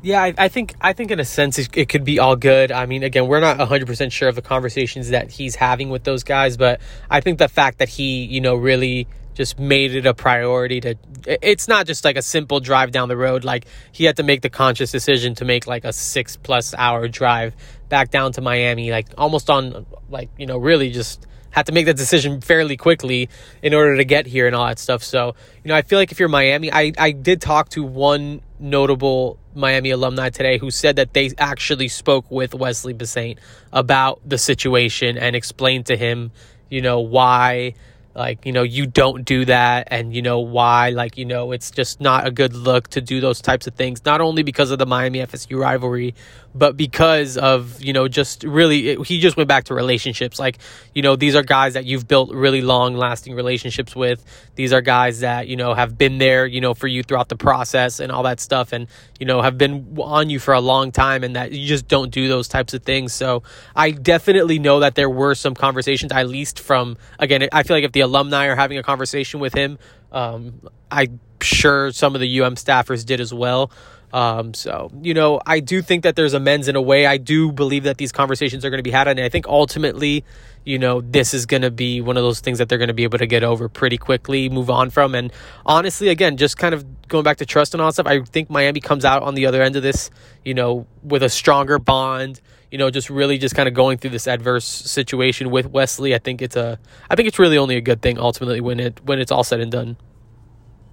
Yeah, 0.02 0.22
I, 0.22 0.34
I, 0.36 0.48
think 0.48 0.74
I 0.82 0.92
think 0.92 1.10
in 1.10 1.18
a 1.18 1.24
sense 1.24 1.58
it, 1.58 1.74
it, 1.74 1.88
could 1.88 2.04
be 2.04 2.18
all 2.18 2.36
good. 2.36 2.70
I 2.70 2.84
mean, 2.84 3.02
again, 3.02 3.26
we're 3.26 3.40
not 3.40 3.58
hundred 3.58 3.86
percent 3.86 4.12
sure 4.12 4.28
of 4.28 4.34
the 4.34 4.42
conversations 4.42 5.08
that 5.08 5.30
he's 5.30 5.54
having 5.54 5.88
with 5.88 6.04
those 6.04 6.24
guys, 6.24 6.58
but 6.58 6.82
I 7.08 7.22
think 7.22 7.38
the 7.38 7.48
fact 7.48 7.78
that 7.78 7.88
he, 7.88 8.24
you 8.24 8.42
know, 8.42 8.54
really 8.54 9.08
just 9.38 9.56
made 9.56 9.94
it 9.94 10.04
a 10.04 10.14
priority 10.14 10.80
to. 10.80 10.96
It's 11.24 11.68
not 11.68 11.86
just 11.86 12.04
like 12.04 12.16
a 12.16 12.22
simple 12.22 12.58
drive 12.58 12.90
down 12.90 13.08
the 13.08 13.16
road. 13.16 13.44
Like 13.44 13.66
he 13.92 14.04
had 14.04 14.16
to 14.16 14.24
make 14.24 14.42
the 14.42 14.50
conscious 14.50 14.90
decision 14.90 15.36
to 15.36 15.44
make 15.44 15.68
like 15.68 15.84
a 15.84 15.92
six 15.92 16.36
plus 16.36 16.74
hour 16.74 17.06
drive 17.06 17.54
back 17.88 18.10
down 18.10 18.32
to 18.32 18.40
Miami, 18.40 18.90
like 18.90 19.06
almost 19.16 19.48
on 19.48 19.86
like 20.10 20.28
you 20.36 20.46
know 20.46 20.58
really 20.58 20.90
just 20.90 21.24
had 21.50 21.66
to 21.66 21.72
make 21.72 21.86
that 21.86 21.96
decision 21.96 22.40
fairly 22.40 22.76
quickly 22.76 23.28
in 23.62 23.74
order 23.74 23.96
to 23.96 24.04
get 24.04 24.26
here 24.26 24.48
and 24.48 24.56
all 24.56 24.66
that 24.66 24.78
stuff. 24.78 25.04
So, 25.04 25.36
you 25.62 25.68
know, 25.68 25.74
I 25.76 25.82
feel 25.82 25.98
like 25.98 26.12
if 26.12 26.18
you're 26.18 26.28
Miami, 26.28 26.70
I, 26.70 26.92
I 26.98 27.12
did 27.12 27.40
talk 27.40 27.70
to 27.70 27.82
one 27.82 28.42
notable 28.58 29.38
Miami 29.54 29.90
alumni 29.90 30.30
today 30.30 30.58
who 30.58 30.70
said 30.70 30.96
that 30.96 31.14
they 31.14 31.30
actually 31.38 31.88
spoke 31.88 32.30
with 32.30 32.54
Wesley 32.54 32.92
Bissainthe 32.92 33.38
about 33.72 34.20
the 34.28 34.36
situation 34.36 35.16
and 35.16 35.34
explained 35.34 35.86
to 35.86 35.96
him, 35.96 36.32
you 36.68 36.82
know, 36.82 37.00
why 37.00 37.74
like 38.18 38.44
you 38.44 38.52
know 38.52 38.62
you 38.62 38.86
don't 38.86 39.24
do 39.24 39.44
that 39.44 39.88
and 39.90 40.14
you 40.14 40.20
know 40.20 40.40
why 40.40 40.90
like 40.90 41.16
you 41.16 41.24
know 41.24 41.52
it's 41.52 41.70
just 41.70 42.00
not 42.00 42.26
a 42.26 42.30
good 42.30 42.54
look 42.54 42.88
to 42.88 43.00
do 43.00 43.20
those 43.20 43.40
types 43.40 43.66
of 43.66 43.74
things 43.74 44.04
not 44.04 44.20
only 44.20 44.42
because 44.42 44.70
of 44.70 44.78
the 44.78 44.86
Miami 44.86 45.20
FSU 45.20 45.58
rivalry 45.58 46.14
but 46.54 46.76
because 46.76 47.36
of 47.36 47.80
you 47.82 47.92
know 47.92 48.08
just 48.08 48.42
really 48.42 48.88
it, 48.88 49.06
he 49.06 49.20
just 49.20 49.36
went 49.36 49.48
back 49.48 49.64
to 49.64 49.74
relationships. 49.74 50.38
Like 50.38 50.58
you 50.94 51.02
know 51.02 51.14
these 51.16 51.36
are 51.36 51.42
guys 51.42 51.74
that 51.74 51.84
you've 51.84 52.08
built 52.08 52.32
really 52.32 52.62
long 52.62 52.94
lasting 52.94 53.34
relationships 53.34 53.94
with. 53.94 54.24
These 54.56 54.72
are 54.72 54.80
guys 54.80 55.20
that 55.20 55.46
you 55.46 55.56
know 55.56 55.74
have 55.74 55.96
been 55.96 56.18
there 56.18 56.46
you 56.46 56.60
know 56.60 56.74
for 56.74 56.88
you 56.88 57.02
throughout 57.02 57.28
the 57.28 57.36
process 57.36 58.00
and 58.00 58.10
all 58.10 58.24
that 58.24 58.40
stuff 58.40 58.72
and 58.72 58.88
you 59.20 59.26
know 59.26 59.40
have 59.42 59.56
been 59.56 59.96
on 59.98 60.30
you 60.30 60.38
for 60.38 60.54
a 60.54 60.60
long 60.60 60.90
time 60.90 61.22
and 61.22 61.36
that 61.36 61.52
you 61.52 61.66
just 61.66 61.86
don't 61.86 62.10
do 62.10 62.28
those 62.28 62.48
types 62.48 62.74
of 62.74 62.82
things. 62.82 63.12
So 63.12 63.42
i 63.76 63.90
definitely 63.90 64.58
know 64.58 64.80
that 64.80 64.94
there 64.94 65.10
were 65.10 65.34
some 65.34 65.54
conversations 65.54 66.12
at 66.12 66.28
least 66.28 66.60
from 66.60 66.96
again 67.18 67.48
i 67.52 67.62
feel 67.62 67.76
like 67.76 67.84
if 67.84 67.92
the 67.92 68.00
alumni 68.08 68.46
are 68.46 68.56
having 68.56 68.78
a 68.78 68.82
conversation 68.82 69.40
with 69.40 69.54
him 69.54 69.78
um, 70.12 70.60
i'm 70.90 71.20
sure 71.40 71.92
some 71.92 72.14
of 72.14 72.20
the 72.20 72.40
um 72.42 72.54
staffers 72.54 73.04
did 73.04 73.20
as 73.20 73.32
well 73.32 73.70
um, 74.12 74.54
so, 74.54 74.90
you 75.02 75.12
know, 75.12 75.40
I 75.44 75.60
do 75.60 75.82
think 75.82 76.04
that 76.04 76.16
there's 76.16 76.34
amends 76.34 76.68
in 76.68 76.76
a 76.76 76.82
way. 76.82 77.06
I 77.06 77.18
do 77.18 77.52
believe 77.52 77.84
that 77.84 77.98
these 77.98 78.12
conversations 78.12 78.64
are 78.64 78.70
going 78.70 78.78
to 78.78 78.82
be 78.82 78.90
had. 78.90 79.08
And 79.08 79.20
I 79.20 79.28
think 79.28 79.46
ultimately, 79.46 80.24
you 80.64 80.78
know, 80.78 81.00
this 81.00 81.34
is 81.34 81.46
going 81.46 81.62
to 81.62 81.70
be 81.70 82.00
one 82.00 82.16
of 82.16 82.22
those 82.22 82.40
things 82.40 82.58
that 82.58 82.68
they're 82.68 82.78
going 82.78 82.88
to 82.88 82.94
be 82.94 83.04
able 83.04 83.18
to 83.18 83.26
get 83.26 83.44
over 83.44 83.68
pretty 83.68 83.98
quickly, 83.98 84.48
move 84.48 84.70
on 84.70 84.90
from. 84.90 85.14
And 85.14 85.32
honestly, 85.66 86.08
again, 86.08 86.36
just 86.36 86.56
kind 86.56 86.74
of 86.74 87.08
going 87.08 87.24
back 87.24 87.38
to 87.38 87.46
trust 87.46 87.74
and 87.74 87.82
all 87.82 87.88
that 87.88 87.94
stuff, 87.94 88.06
I 88.06 88.22
think 88.22 88.48
Miami 88.48 88.80
comes 88.80 89.04
out 89.04 89.22
on 89.22 89.34
the 89.34 89.46
other 89.46 89.62
end 89.62 89.76
of 89.76 89.82
this, 89.82 90.10
you 90.44 90.54
know, 90.54 90.86
with 91.02 91.22
a 91.22 91.28
stronger 91.28 91.78
bond. 91.78 92.40
You 92.70 92.78
know, 92.78 92.90
just 92.90 93.08
really 93.08 93.38
just 93.38 93.54
kind 93.54 93.68
of 93.68 93.74
going 93.74 93.98
through 93.98 94.10
this 94.10 94.28
adverse 94.28 94.66
situation 94.66 95.50
with 95.50 95.66
Wesley. 95.66 96.14
I 96.14 96.18
think 96.18 96.42
it's 96.42 96.56
a, 96.56 96.78
I 97.08 97.16
think 97.16 97.28
it's 97.28 97.38
really 97.38 97.56
only 97.56 97.76
a 97.76 97.80
good 97.80 98.02
thing 98.02 98.18
ultimately 98.18 98.60
when 98.60 98.78
it 98.78 99.00
when 99.04 99.18
it's 99.18 99.32
all 99.32 99.44
said 99.44 99.60
and 99.60 99.72
done. 99.72 99.96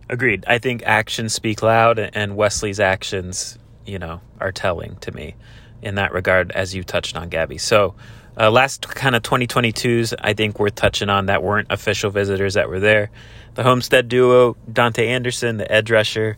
Agreed. 0.10 0.46
I 0.48 0.60
think 0.60 0.84
actions 0.86 1.34
speak 1.34 1.64
loud, 1.64 1.98
and 1.98 2.36
Wesley's 2.36 2.80
actions, 2.80 3.58
you 3.86 3.98
know, 3.98 4.22
are 4.40 4.52
telling 4.52 4.98
to 4.98 5.12
me 5.12 5.36
in 5.82 5.96
that 5.96 6.14
regard, 6.14 6.52
as 6.52 6.76
you 6.76 6.84
touched 6.84 7.18
on, 7.18 7.30
Gabby. 7.30 7.58
So, 7.58 7.96
uh, 8.38 8.52
last 8.52 8.88
kind 8.88 9.16
of 9.16 9.24
2022s, 9.24 10.14
I 10.20 10.34
think 10.34 10.60
worth 10.60 10.76
touching 10.76 11.10
on 11.10 11.28
that 11.28 11.42
weren't 11.42 11.72
official 11.72 12.12
visitors 12.12 12.56
that 12.56 12.70
were 12.70 12.80
there. 12.80 13.10
The 13.56 13.64
Homestead 13.64 14.10
duo, 14.10 14.58
Dante 14.72 15.08
Anderson, 15.08 15.58
the 15.58 15.72
edge 15.72 15.90
rusher. 15.90 16.38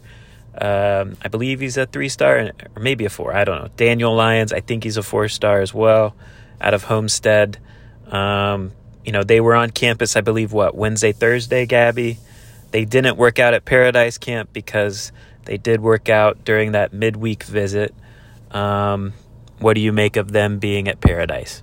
Um, 0.60 1.18
I 1.22 1.28
believe 1.28 1.60
he's 1.60 1.78
a 1.78 1.86
three 1.86 2.10
star, 2.10 2.52
or 2.76 2.82
maybe 2.82 3.06
a 3.06 3.10
four. 3.10 3.36
I 3.36 3.44
don't 3.44 3.62
know. 3.62 3.70
Daniel 3.78 4.16
Lyons, 4.16 4.52
I 4.52 4.60
think 4.60 4.84
he's 4.84 4.98
a 4.98 5.04
four 5.04 5.28
star 5.28 5.62
as 5.62 5.74
well, 5.74 6.16
out 6.60 6.74
of 6.74 6.84
Homestead. 6.84 7.60
Um, 8.08 8.72
you 9.06 9.12
know, 9.12 9.24
they 9.24 9.40
were 9.40 9.56
on 9.56 9.70
campus, 9.70 10.16
I 10.16 10.22
believe, 10.22 10.52
what, 10.52 10.76
Wednesday, 10.76 11.12
Thursday, 11.12 11.66
Gabby? 11.66 12.18
They 12.72 12.86
didn't 12.86 13.18
work 13.18 13.40
out 13.40 13.54
at 13.54 13.66
Paradise 13.66 14.18
Camp 14.18 14.50
because 14.52 15.12
they 15.46 15.58
did 15.58 15.80
work 15.80 16.10
out 16.10 16.44
during 16.44 16.74
that 16.74 16.92
midweek 16.92 17.44
visit. 17.44 17.94
Um, 18.52 19.14
what 19.60 19.74
do 19.76 19.82
you 19.82 19.94
make 19.94 20.18
of 20.18 20.32
them 20.32 20.60
being 20.60 20.88
at 20.88 21.00
Paradise? 21.00 21.62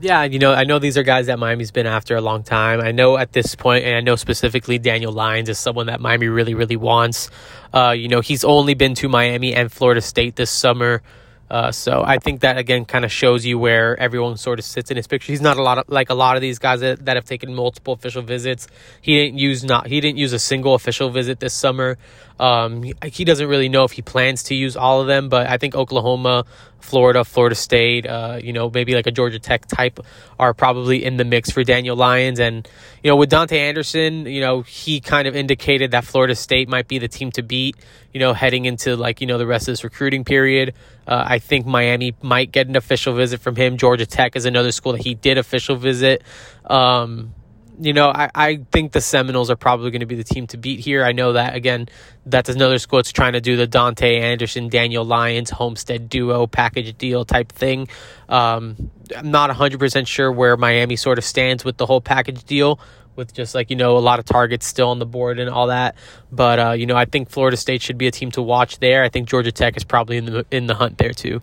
Yeah, 0.00 0.22
you 0.24 0.38
know, 0.38 0.52
I 0.52 0.62
know 0.62 0.78
these 0.78 0.96
are 0.96 1.02
guys 1.02 1.26
that 1.26 1.40
Miami's 1.40 1.72
been 1.72 1.86
after 1.86 2.14
a 2.14 2.20
long 2.20 2.44
time. 2.44 2.80
I 2.80 2.92
know 2.92 3.18
at 3.18 3.32
this 3.32 3.56
point, 3.56 3.84
and 3.84 3.96
I 3.96 4.00
know 4.00 4.14
specifically 4.14 4.78
Daniel 4.78 5.12
Lyons 5.12 5.48
is 5.48 5.58
someone 5.58 5.86
that 5.86 6.00
Miami 6.00 6.28
really, 6.28 6.54
really 6.54 6.76
wants. 6.76 7.30
Uh, 7.74 7.94
you 7.96 8.06
know, 8.06 8.20
he's 8.20 8.44
only 8.44 8.74
been 8.74 8.94
to 8.96 9.08
Miami 9.08 9.54
and 9.54 9.72
Florida 9.72 10.00
State 10.00 10.36
this 10.36 10.50
summer. 10.50 11.02
Uh, 11.50 11.72
so 11.72 12.02
I 12.06 12.18
think 12.18 12.40
that 12.40 12.58
again 12.58 12.84
kind 12.84 13.04
of 13.04 13.10
shows 13.10 13.46
you 13.46 13.58
where 13.58 13.98
everyone 13.98 14.36
sort 14.36 14.58
of 14.58 14.66
sits 14.66 14.90
in 14.90 14.96
his 14.96 15.06
picture. 15.06 15.32
He's 15.32 15.40
not 15.40 15.56
a 15.56 15.62
lot 15.62 15.78
of 15.78 15.84
like 15.88 16.10
a 16.10 16.14
lot 16.14 16.36
of 16.36 16.42
these 16.42 16.58
guys 16.58 16.80
that, 16.80 17.06
that 17.06 17.16
have 17.16 17.24
taken 17.24 17.54
multiple 17.54 17.94
official 17.94 18.20
visits. 18.22 18.68
He 19.00 19.16
didn't 19.16 19.38
use 19.38 19.64
not 19.64 19.86
he 19.86 20.00
didn't 20.00 20.18
use 20.18 20.34
a 20.34 20.38
single 20.38 20.74
official 20.74 21.08
visit 21.08 21.40
this 21.40 21.54
summer. 21.54 21.96
Um, 22.38 22.84
he, 23.04 23.24
doesn't 23.24 23.48
really 23.48 23.68
know 23.68 23.84
if 23.84 23.92
he 23.92 24.02
plans 24.02 24.44
to 24.44 24.54
use 24.54 24.76
all 24.76 25.00
of 25.00 25.06
them, 25.08 25.28
but 25.28 25.48
I 25.48 25.58
think 25.58 25.74
Oklahoma, 25.74 26.44
Florida, 26.78 27.24
Florida 27.24 27.56
State, 27.56 28.06
uh, 28.06 28.38
you 28.42 28.52
know, 28.52 28.70
maybe 28.72 28.94
like 28.94 29.06
a 29.08 29.10
Georgia 29.10 29.40
Tech 29.40 29.66
type 29.66 29.98
are 30.38 30.54
probably 30.54 31.04
in 31.04 31.16
the 31.16 31.24
mix 31.24 31.50
for 31.50 31.64
Daniel 31.64 31.96
Lyons. 31.96 32.38
And, 32.38 32.68
you 33.02 33.10
know, 33.10 33.16
with 33.16 33.30
Dante 33.30 33.58
Anderson, 33.58 34.26
you 34.26 34.40
know, 34.40 34.62
he 34.62 35.00
kind 35.00 35.26
of 35.26 35.34
indicated 35.34 35.90
that 35.90 36.04
Florida 36.04 36.36
State 36.36 36.68
might 36.68 36.86
be 36.86 36.98
the 36.98 37.08
team 37.08 37.32
to 37.32 37.42
beat, 37.42 37.76
you 38.12 38.20
know, 38.20 38.32
heading 38.32 38.66
into 38.66 38.96
like, 38.96 39.20
you 39.20 39.26
know, 39.26 39.38
the 39.38 39.46
rest 39.46 39.66
of 39.66 39.72
this 39.72 39.82
recruiting 39.82 40.24
period. 40.24 40.74
Uh, 41.08 41.24
I 41.26 41.40
think 41.40 41.66
Miami 41.66 42.14
might 42.22 42.52
get 42.52 42.68
an 42.68 42.76
official 42.76 43.14
visit 43.14 43.40
from 43.40 43.56
him. 43.56 43.78
Georgia 43.78 44.06
Tech 44.06 44.36
is 44.36 44.44
another 44.44 44.70
school 44.70 44.92
that 44.92 45.02
he 45.02 45.14
did 45.14 45.38
official 45.38 45.74
visit. 45.74 46.22
Um, 46.64 47.34
you 47.80 47.92
know, 47.92 48.08
I, 48.08 48.30
I 48.34 48.60
think 48.72 48.92
the 48.92 49.00
Seminoles 49.00 49.50
are 49.50 49.56
probably 49.56 49.90
going 49.90 50.00
to 50.00 50.06
be 50.06 50.16
the 50.16 50.24
team 50.24 50.46
to 50.48 50.56
beat 50.56 50.80
here. 50.80 51.04
I 51.04 51.12
know 51.12 51.34
that, 51.34 51.54
again, 51.54 51.88
that's 52.26 52.48
another 52.48 52.78
school 52.78 52.98
that's 52.98 53.12
trying 53.12 53.34
to 53.34 53.40
do 53.40 53.56
the 53.56 53.66
Dante 53.66 54.20
Anderson, 54.20 54.68
Daniel 54.68 55.04
Lyons, 55.04 55.50
Homestead 55.50 56.08
duo 56.08 56.46
package 56.46 56.96
deal 56.98 57.24
type 57.24 57.52
thing. 57.52 57.88
Um, 58.28 58.90
I'm 59.16 59.30
not 59.30 59.50
100% 59.50 60.06
sure 60.06 60.30
where 60.32 60.56
Miami 60.56 60.96
sort 60.96 61.18
of 61.18 61.24
stands 61.24 61.64
with 61.64 61.76
the 61.76 61.86
whole 61.86 62.00
package 62.00 62.44
deal, 62.44 62.80
with 63.16 63.34
just 63.34 63.54
like, 63.54 63.70
you 63.70 63.76
know, 63.76 63.96
a 63.96 64.00
lot 64.00 64.18
of 64.18 64.24
targets 64.24 64.66
still 64.66 64.90
on 64.90 64.98
the 64.98 65.06
board 65.06 65.38
and 65.38 65.50
all 65.50 65.68
that. 65.68 65.96
But, 66.30 66.58
uh, 66.58 66.72
you 66.72 66.86
know, 66.86 66.96
I 66.96 67.04
think 67.04 67.30
Florida 67.30 67.56
State 67.56 67.82
should 67.82 67.98
be 67.98 68.06
a 68.06 68.10
team 68.12 68.30
to 68.32 68.42
watch 68.42 68.78
there. 68.78 69.02
I 69.02 69.08
think 69.08 69.28
Georgia 69.28 69.52
Tech 69.52 69.76
is 69.76 69.84
probably 69.84 70.16
in 70.16 70.24
the, 70.24 70.46
in 70.50 70.66
the 70.66 70.74
hunt 70.74 70.98
there 70.98 71.12
too. 71.12 71.42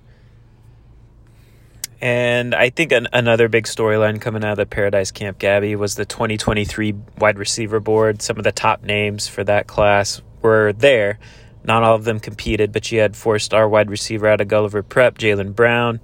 And 2.05 2.53
I 2.53 2.69
think 2.69 2.91
an, 2.91 3.07
another 3.13 3.47
big 3.47 3.65
storyline 3.65 4.21
coming 4.21 4.45
out 4.45 4.51
of 4.51 4.57
the 4.57 4.67
Paradise 4.67 5.09
Camp 5.09 5.39
Gabby 5.39 5.75
was 5.75 5.95
the 5.95 6.05
2023 6.05 6.93
wide 7.17 7.39
receiver 7.39 7.79
board. 7.79 8.21
Some 8.21 8.37
of 8.37 8.43
the 8.43 8.51
top 8.51 8.83
names 8.83 9.27
for 9.27 9.43
that 9.43 9.65
class 9.65 10.21
were 10.43 10.71
there. 10.71 11.17
Not 11.63 11.81
all 11.81 11.95
of 11.95 12.03
them 12.03 12.19
competed, 12.19 12.71
but 12.71 12.91
you 12.91 12.99
had 12.99 13.15
four 13.15 13.39
star 13.39 13.67
wide 13.67 13.89
receiver 13.89 14.27
out 14.27 14.39
of 14.39 14.47
Gulliver 14.47 14.83
Prep, 14.83 15.17
Jalen 15.17 15.55
Brown. 15.55 15.99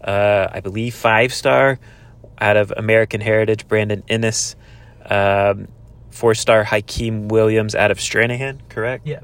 Uh, 0.00 0.46
I 0.52 0.60
believe 0.60 0.94
five 0.94 1.34
star 1.34 1.80
out 2.38 2.56
of 2.56 2.72
American 2.76 3.20
Heritage, 3.20 3.66
Brandon 3.66 4.04
Inniss, 4.08 4.54
Um, 5.04 5.66
four 6.10 6.36
star 6.36 6.64
Hykeem 6.64 7.26
Williams 7.26 7.74
out 7.74 7.90
of 7.90 7.98
Stranahan, 7.98 8.60
correct? 8.68 9.04
Yeah. 9.04 9.18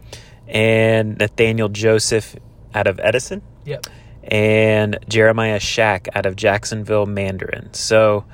And 0.49 1.19
Nathaniel 1.19 1.69
Joseph 1.69 2.35
out 2.75 2.89
of 2.89 2.99
Edison. 2.99 3.43
Yep 3.65 3.87
and 4.27 4.99
Jeremiah 5.09 5.61
Shack 5.61 6.09
out 6.15 6.27
of 6.27 6.37
Jacksonville 6.37 7.07
Mandarin. 7.07 7.73
So 7.75 8.25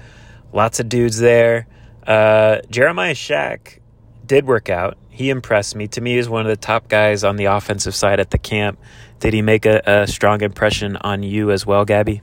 lots 0.53 0.81
of 0.81 0.89
dudes 0.89 1.19
there. 1.19 1.67
Uh, 2.07 2.59
Jeremiah 2.71 3.15
Shack 3.15 3.81
did 4.27 4.47
work 4.47 4.69
out. 4.69 4.97
He 5.09 5.31
impressed 5.31 5.77
me. 5.77 5.89
To 5.89 6.01
me, 6.01 6.17
he's 6.17 6.29
one 6.29 6.43
of 6.43 6.49
the 6.49 6.57
top 6.57 6.89
guys 6.89 7.23
on 7.23 7.37
the 7.37 7.45
offensive 7.45 7.95
side 7.95 8.19
at 8.19 8.31
the 8.31 8.39
camp. 8.39 8.79
Did 9.21 9.35
he 9.35 9.43
make 9.43 9.67
a, 9.67 9.83
a 9.85 10.07
strong 10.07 10.41
impression 10.41 10.97
on 10.97 11.23
you 11.23 11.51
as 11.51 11.67
well, 11.67 11.85
Gabby? 11.85 12.23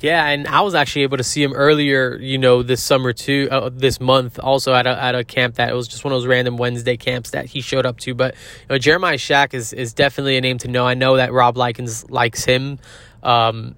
Yeah, 0.00 0.26
and 0.26 0.48
I 0.48 0.62
was 0.62 0.74
actually 0.74 1.02
able 1.02 1.18
to 1.18 1.24
see 1.24 1.42
him 1.42 1.52
earlier, 1.52 2.16
you 2.16 2.38
know, 2.38 2.62
this 2.62 2.82
summer 2.82 3.12
too, 3.12 3.48
uh, 3.50 3.70
this 3.72 4.00
month, 4.00 4.38
also 4.38 4.72
at 4.72 4.86
a 4.86 5.02
at 5.02 5.14
a 5.14 5.24
camp 5.24 5.56
that 5.56 5.68
it 5.68 5.74
was 5.74 5.88
just 5.88 6.04
one 6.04 6.12
of 6.12 6.20
those 6.20 6.26
random 6.26 6.56
Wednesday 6.56 6.96
camps 6.96 7.30
that 7.30 7.46
he 7.46 7.60
showed 7.60 7.84
up 7.84 7.98
to. 8.00 8.14
But 8.14 8.34
you 8.34 8.66
know, 8.70 8.78
Jeremiah 8.78 9.18
Shack 9.18 9.52
is 9.52 9.72
is 9.72 9.92
definitely 9.92 10.38
a 10.38 10.40
name 10.40 10.58
to 10.58 10.68
know. 10.68 10.86
I 10.86 10.94
know 10.94 11.16
that 11.16 11.32
Rob 11.32 11.56
Likens 11.58 12.08
likes 12.10 12.44
him. 12.44 12.78
Um, 13.22 13.76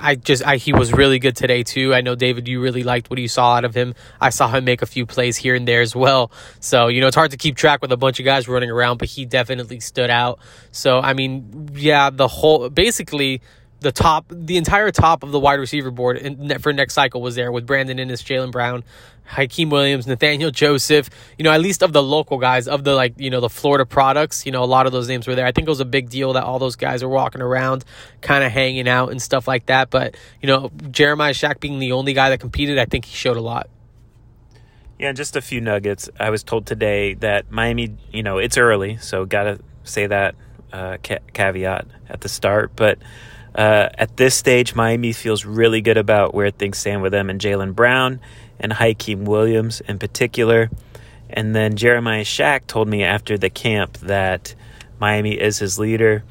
I 0.00 0.16
just 0.16 0.44
I, 0.44 0.56
he 0.56 0.72
was 0.72 0.92
really 0.92 1.20
good 1.20 1.36
today 1.36 1.62
too. 1.62 1.94
I 1.94 2.00
know 2.00 2.16
David, 2.16 2.48
you 2.48 2.60
really 2.60 2.82
liked 2.82 3.08
what 3.08 3.20
you 3.20 3.28
saw 3.28 3.54
out 3.54 3.64
of 3.64 3.72
him. 3.72 3.94
I 4.20 4.30
saw 4.30 4.48
him 4.48 4.64
make 4.64 4.82
a 4.82 4.86
few 4.86 5.06
plays 5.06 5.36
here 5.36 5.54
and 5.54 5.66
there 5.66 5.80
as 5.80 5.94
well. 5.94 6.32
So 6.58 6.88
you 6.88 7.00
know 7.00 7.06
it's 7.06 7.16
hard 7.16 7.30
to 7.30 7.36
keep 7.36 7.56
track 7.56 7.82
with 7.82 7.92
a 7.92 7.96
bunch 7.96 8.18
of 8.18 8.24
guys 8.24 8.48
running 8.48 8.70
around, 8.70 8.98
but 8.98 9.08
he 9.08 9.26
definitely 9.26 9.78
stood 9.78 10.10
out. 10.10 10.40
So 10.72 10.98
I 10.98 11.12
mean, 11.12 11.68
yeah, 11.74 12.10
the 12.10 12.26
whole 12.26 12.68
basically 12.68 13.42
the 13.80 13.92
top, 13.92 14.26
the 14.30 14.56
entire 14.56 14.90
top 14.90 15.22
of 15.22 15.32
the 15.32 15.38
wide 15.38 15.60
receiver 15.60 15.90
board 15.90 16.16
in, 16.16 16.58
for 16.58 16.72
next 16.72 16.94
cycle 16.94 17.20
was 17.20 17.34
there 17.34 17.52
with 17.52 17.66
Brandon 17.66 17.98
Inniss, 17.98 18.24
Jalen 18.24 18.50
Brown, 18.50 18.84
Hykeem 19.28 19.70
Williams, 19.70 20.06
Nathaniel 20.06 20.50
Joseph, 20.50 21.10
you 21.36 21.42
know, 21.42 21.50
at 21.50 21.60
least 21.60 21.82
of 21.82 21.92
the 21.92 22.02
local 22.02 22.38
guys, 22.38 22.68
of 22.68 22.84
the 22.84 22.94
like, 22.94 23.14
you 23.18 23.28
know, 23.28 23.40
the 23.40 23.48
Florida 23.48 23.84
products, 23.84 24.46
you 24.46 24.52
know, 24.52 24.62
a 24.62 24.66
lot 24.66 24.86
of 24.86 24.92
those 24.92 25.08
names 25.08 25.26
were 25.26 25.34
there. 25.34 25.46
I 25.46 25.52
think 25.52 25.66
it 25.66 25.70
was 25.70 25.80
a 25.80 25.84
big 25.84 26.08
deal 26.08 26.32
that 26.34 26.44
all 26.44 26.58
those 26.58 26.76
guys 26.76 27.02
were 27.02 27.10
walking 27.10 27.42
around, 27.42 27.84
kind 28.20 28.44
of 28.44 28.52
hanging 28.52 28.88
out 28.88 29.10
and 29.10 29.20
stuff 29.20 29.48
like 29.48 29.66
that. 29.66 29.90
But, 29.90 30.16
you 30.40 30.46
know, 30.46 30.70
Jeremiah 30.90 31.34
Shack 31.34 31.60
being 31.60 31.78
the 31.78 31.92
only 31.92 32.12
guy 32.12 32.30
that 32.30 32.40
competed, 32.40 32.78
I 32.78 32.84
think 32.84 33.04
he 33.04 33.14
showed 33.14 33.36
a 33.36 33.42
lot. 33.42 33.68
Yeah, 34.98 35.12
just 35.12 35.36
a 35.36 35.42
few 35.42 35.60
nuggets. 35.60 36.08
I 36.18 36.30
was 36.30 36.42
told 36.42 36.66
today 36.66 37.14
that 37.14 37.50
Miami, 37.50 37.96
you 38.12 38.22
know, 38.22 38.38
it's 38.38 38.56
early, 38.56 38.96
so 38.96 39.26
got 39.26 39.42
to 39.42 39.58
say 39.84 40.06
that 40.06 40.34
uh, 40.72 40.96
ca- 41.02 41.18
caveat 41.34 41.86
at 42.08 42.22
the 42.22 42.28
start. 42.30 42.72
But 42.74 42.98
uh, 43.56 43.88
at 43.96 44.16
this 44.18 44.34
stage, 44.34 44.74
Miami 44.74 45.12
feels 45.12 45.46
really 45.46 45.80
good 45.80 45.96
about 45.96 46.34
where 46.34 46.50
things 46.50 46.76
stand 46.76 47.00
with 47.00 47.12
them 47.12 47.30
and 47.30 47.40
Jalen 47.40 47.74
Brown 47.74 48.20
and 48.60 48.70
Hykeem 48.70 49.24
Williams 49.24 49.80
in 49.80 49.98
particular. 49.98 50.70
And 51.30 51.56
then 51.56 51.76
Jeremiah 51.76 52.24
Shack 52.24 52.66
told 52.66 52.86
me 52.86 53.02
after 53.02 53.38
the 53.38 53.48
camp 53.48 53.98
that 53.98 54.54
Miami 55.00 55.40
is 55.40 55.58
his 55.58 55.78
leader. 55.78 56.22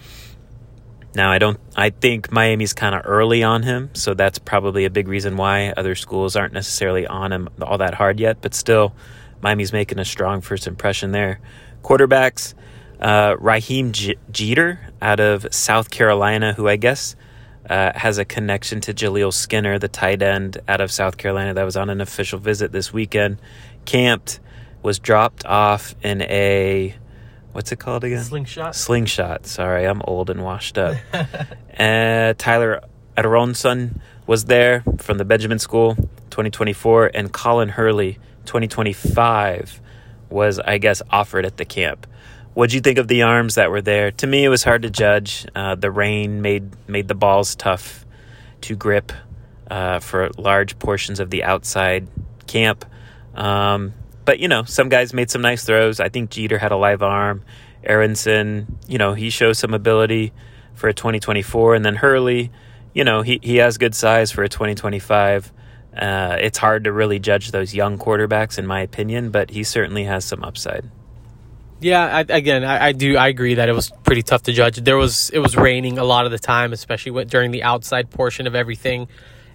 Now 1.15 1.31
I 1.31 1.39
don't 1.39 1.59
I 1.75 1.89
think 1.89 2.31
Miami's 2.31 2.73
kind 2.73 2.93
of 2.93 3.01
early 3.05 3.41
on 3.41 3.63
him, 3.63 3.89
so 3.93 4.13
that's 4.13 4.37
probably 4.37 4.85
a 4.85 4.89
big 4.89 5.07
reason 5.07 5.35
why 5.35 5.71
other 5.71 5.95
schools 5.95 6.35
aren't 6.35 6.53
necessarily 6.53 7.07
on 7.07 7.33
him 7.33 7.49
all 7.61 7.79
that 7.79 7.95
hard 7.95 8.19
yet, 8.19 8.37
but 8.41 8.53
still 8.53 8.93
Miami's 9.41 9.73
making 9.73 9.97
a 9.97 10.05
strong 10.05 10.41
first 10.41 10.67
impression 10.67 11.11
there. 11.11 11.39
Quarterbacks 11.83 12.53
uh, 12.99 13.35
Raheem 13.39 13.91
J- 13.91 14.15
Jeter 14.31 14.79
out 15.01 15.19
of 15.19 15.53
South 15.53 15.89
Carolina, 15.89 16.53
who 16.53 16.67
I 16.67 16.75
guess 16.75 17.15
uh, 17.69 17.91
has 17.95 18.17
a 18.17 18.25
connection 18.25 18.81
to 18.81 18.93
Jaleel 18.93 19.33
Skinner, 19.33 19.79
the 19.79 19.87
tight 19.87 20.21
end 20.21 20.59
out 20.67 20.81
of 20.81 20.91
South 20.91 21.17
Carolina 21.17 21.53
that 21.53 21.63
was 21.63 21.75
on 21.75 21.89
an 21.89 22.01
official 22.01 22.39
visit 22.39 22.71
this 22.71 22.93
weekend. 22.93 23.41
Camped, 23.85 24.39
was 24.81 24.99
dropped 24.99 25.45
off 25.45 25.95
in 26.03 26.21
a 26.21 26.95
what's 27.53 27.71
it 27.71 27.79
called 27.79 28.03
again? 28.03 28.23
Slingshot. 28.23 28.75
Slingshot. 28.75 29.47
Sorry, 29.47 29.85
I'm 29.85 30.01
old 30.03 30.29
and 30.29 30.43
washed 30.43 30.77
up. 30.77 30.95
uh, 31.79 32.33
Tyler 32.37 32.81
Aronson 33.17 34.01
was 34.27 34.45
there 34.45 34.83
from 34.99 35.17
the 35.17 35.25
Benjamin 35.25 35.57
School 35.57 35.95
2024, 36.29 37.11
and 37.13 37.31
Colin 37.31 37.69
Hurley 37.69 38.19
2025 38.45 39.81
was, 40.29 40.59
I 40.59 40.77
guess, 40.77 41.01
offered 41.09 41.45
at 41.45 41.57
the 41.57 41.65
camp. 41.65 42.05
What'd 42.55 42.73
you 42.73 42.79
think 42.79 42.99
of 42.99 43.09
the 43.09 43.23
arms 43.23 43.55
that 43.55 43.69
were 43.69 43.81
there? 43.81 44.11
To 44.11 44.27
me, 44.27 44.45
it 44.45 44.47
was 44.47 44.63
hard 44.63 44.83
to 44.83 44.89
judge. 44.89 45.45
Uh, 45.53 45.75
the 45.75 45.91
rain 45.91 46.41
made 46.41 46.71
made 46.87 47.09
the 47.09 47.13
balls 47.13 47.53
tough 47.53 48.05
to 48.61 48.77
grip 48.77 49.11
uh, 49.69 49.99
for 49.99 50.29
large 50.37 50.79
portions 50.79 51.19
of 51.19 51.29
the 51.31 51.43
outside 51.43 52.07
camp. 52.47 52.85
Um, 53.35 53.91
but 54.23 54.39
you 54.39 54.47
know, 54.47 54.63
some 54.63 54.87
guys 54.87 55.13
made 55.13 55.29
some 55.29 55.41
nice 55.41 55.65
throws. 55.65 55.99
I 55.99 56.07
think 56.07 56.29
Jeter 56.29 56.57
had 56.57 56.71
a 56.71 56.77
live 56.77 57.03
arm. 57.03 57.43
Aronson, 57.83 58.77
you 58.87 58.99
know, 58.99 59.15
he 59.15 59.29
shows 59.29 59.59
some 59.59 59.73
ability 59.73 60.31
for 60.75 60.87
a 60.87 60.93
2024, 60.93 61.75
and 61.75 61.83
then 61.83 61.95
Hurley, 61.95 62.51
you 62.93 63.03
know, 63.03 63.21
he 63.21 63.37
he 63.43 63.57
has 63.57 63.77
good 63.77 63.93
size 63.93 64.31
for 64.31 64.43
a 64.43 64.49
2025. 64.49 65.51
Uh, 65.93 66.37
it's 66.39 66.57
hard 66.57 66.85
to 66.85 66.93
really 66.93 67.19
judge 67.19 67.51
those 67.51 67.75
young 67.75 67.97
quarterbacks, 67.97 68.57
in 68.57 68.65
my 68.65 68.79
opinion, 68.79 69.29
but 69.29 69.49
he 69.49 69.65
certainly 69.65 70.05
has 70.05 70.23
some 70.23 70.41
upside. 70.41 70.89
Yeah, 71.85 72.03
I, 72.03 72.21
again, 72.21 72.63
I, 72.63 72.87
I, 72.87 72.91
do. 72.93 73.15
I 73.15 73.27
agree 73.27 73.53
that 73.53 73.69
it 73.69 73.73
was 73.73 73.91
pretty 74.03 74.23
tough 74.23 74.41
to 74.43 74.51
judge. 74.51 74.77
There 74.77 74.97
was 74.97 75.29
it 75.29 75.37
was 75.37 75.55
raining 75.55 75.99
a 75.99 76.03
lot 76.03 76.25
of 76.25 76.31
the 76.31 76.39
time, 76.39 76.73
especially 76.73 77.25
during 77.25 77.51
the 77.51 77.61
outside 77.61 78.09
portion 78.09 78.47
of 78.47 78.55
everything, 78.55 79.07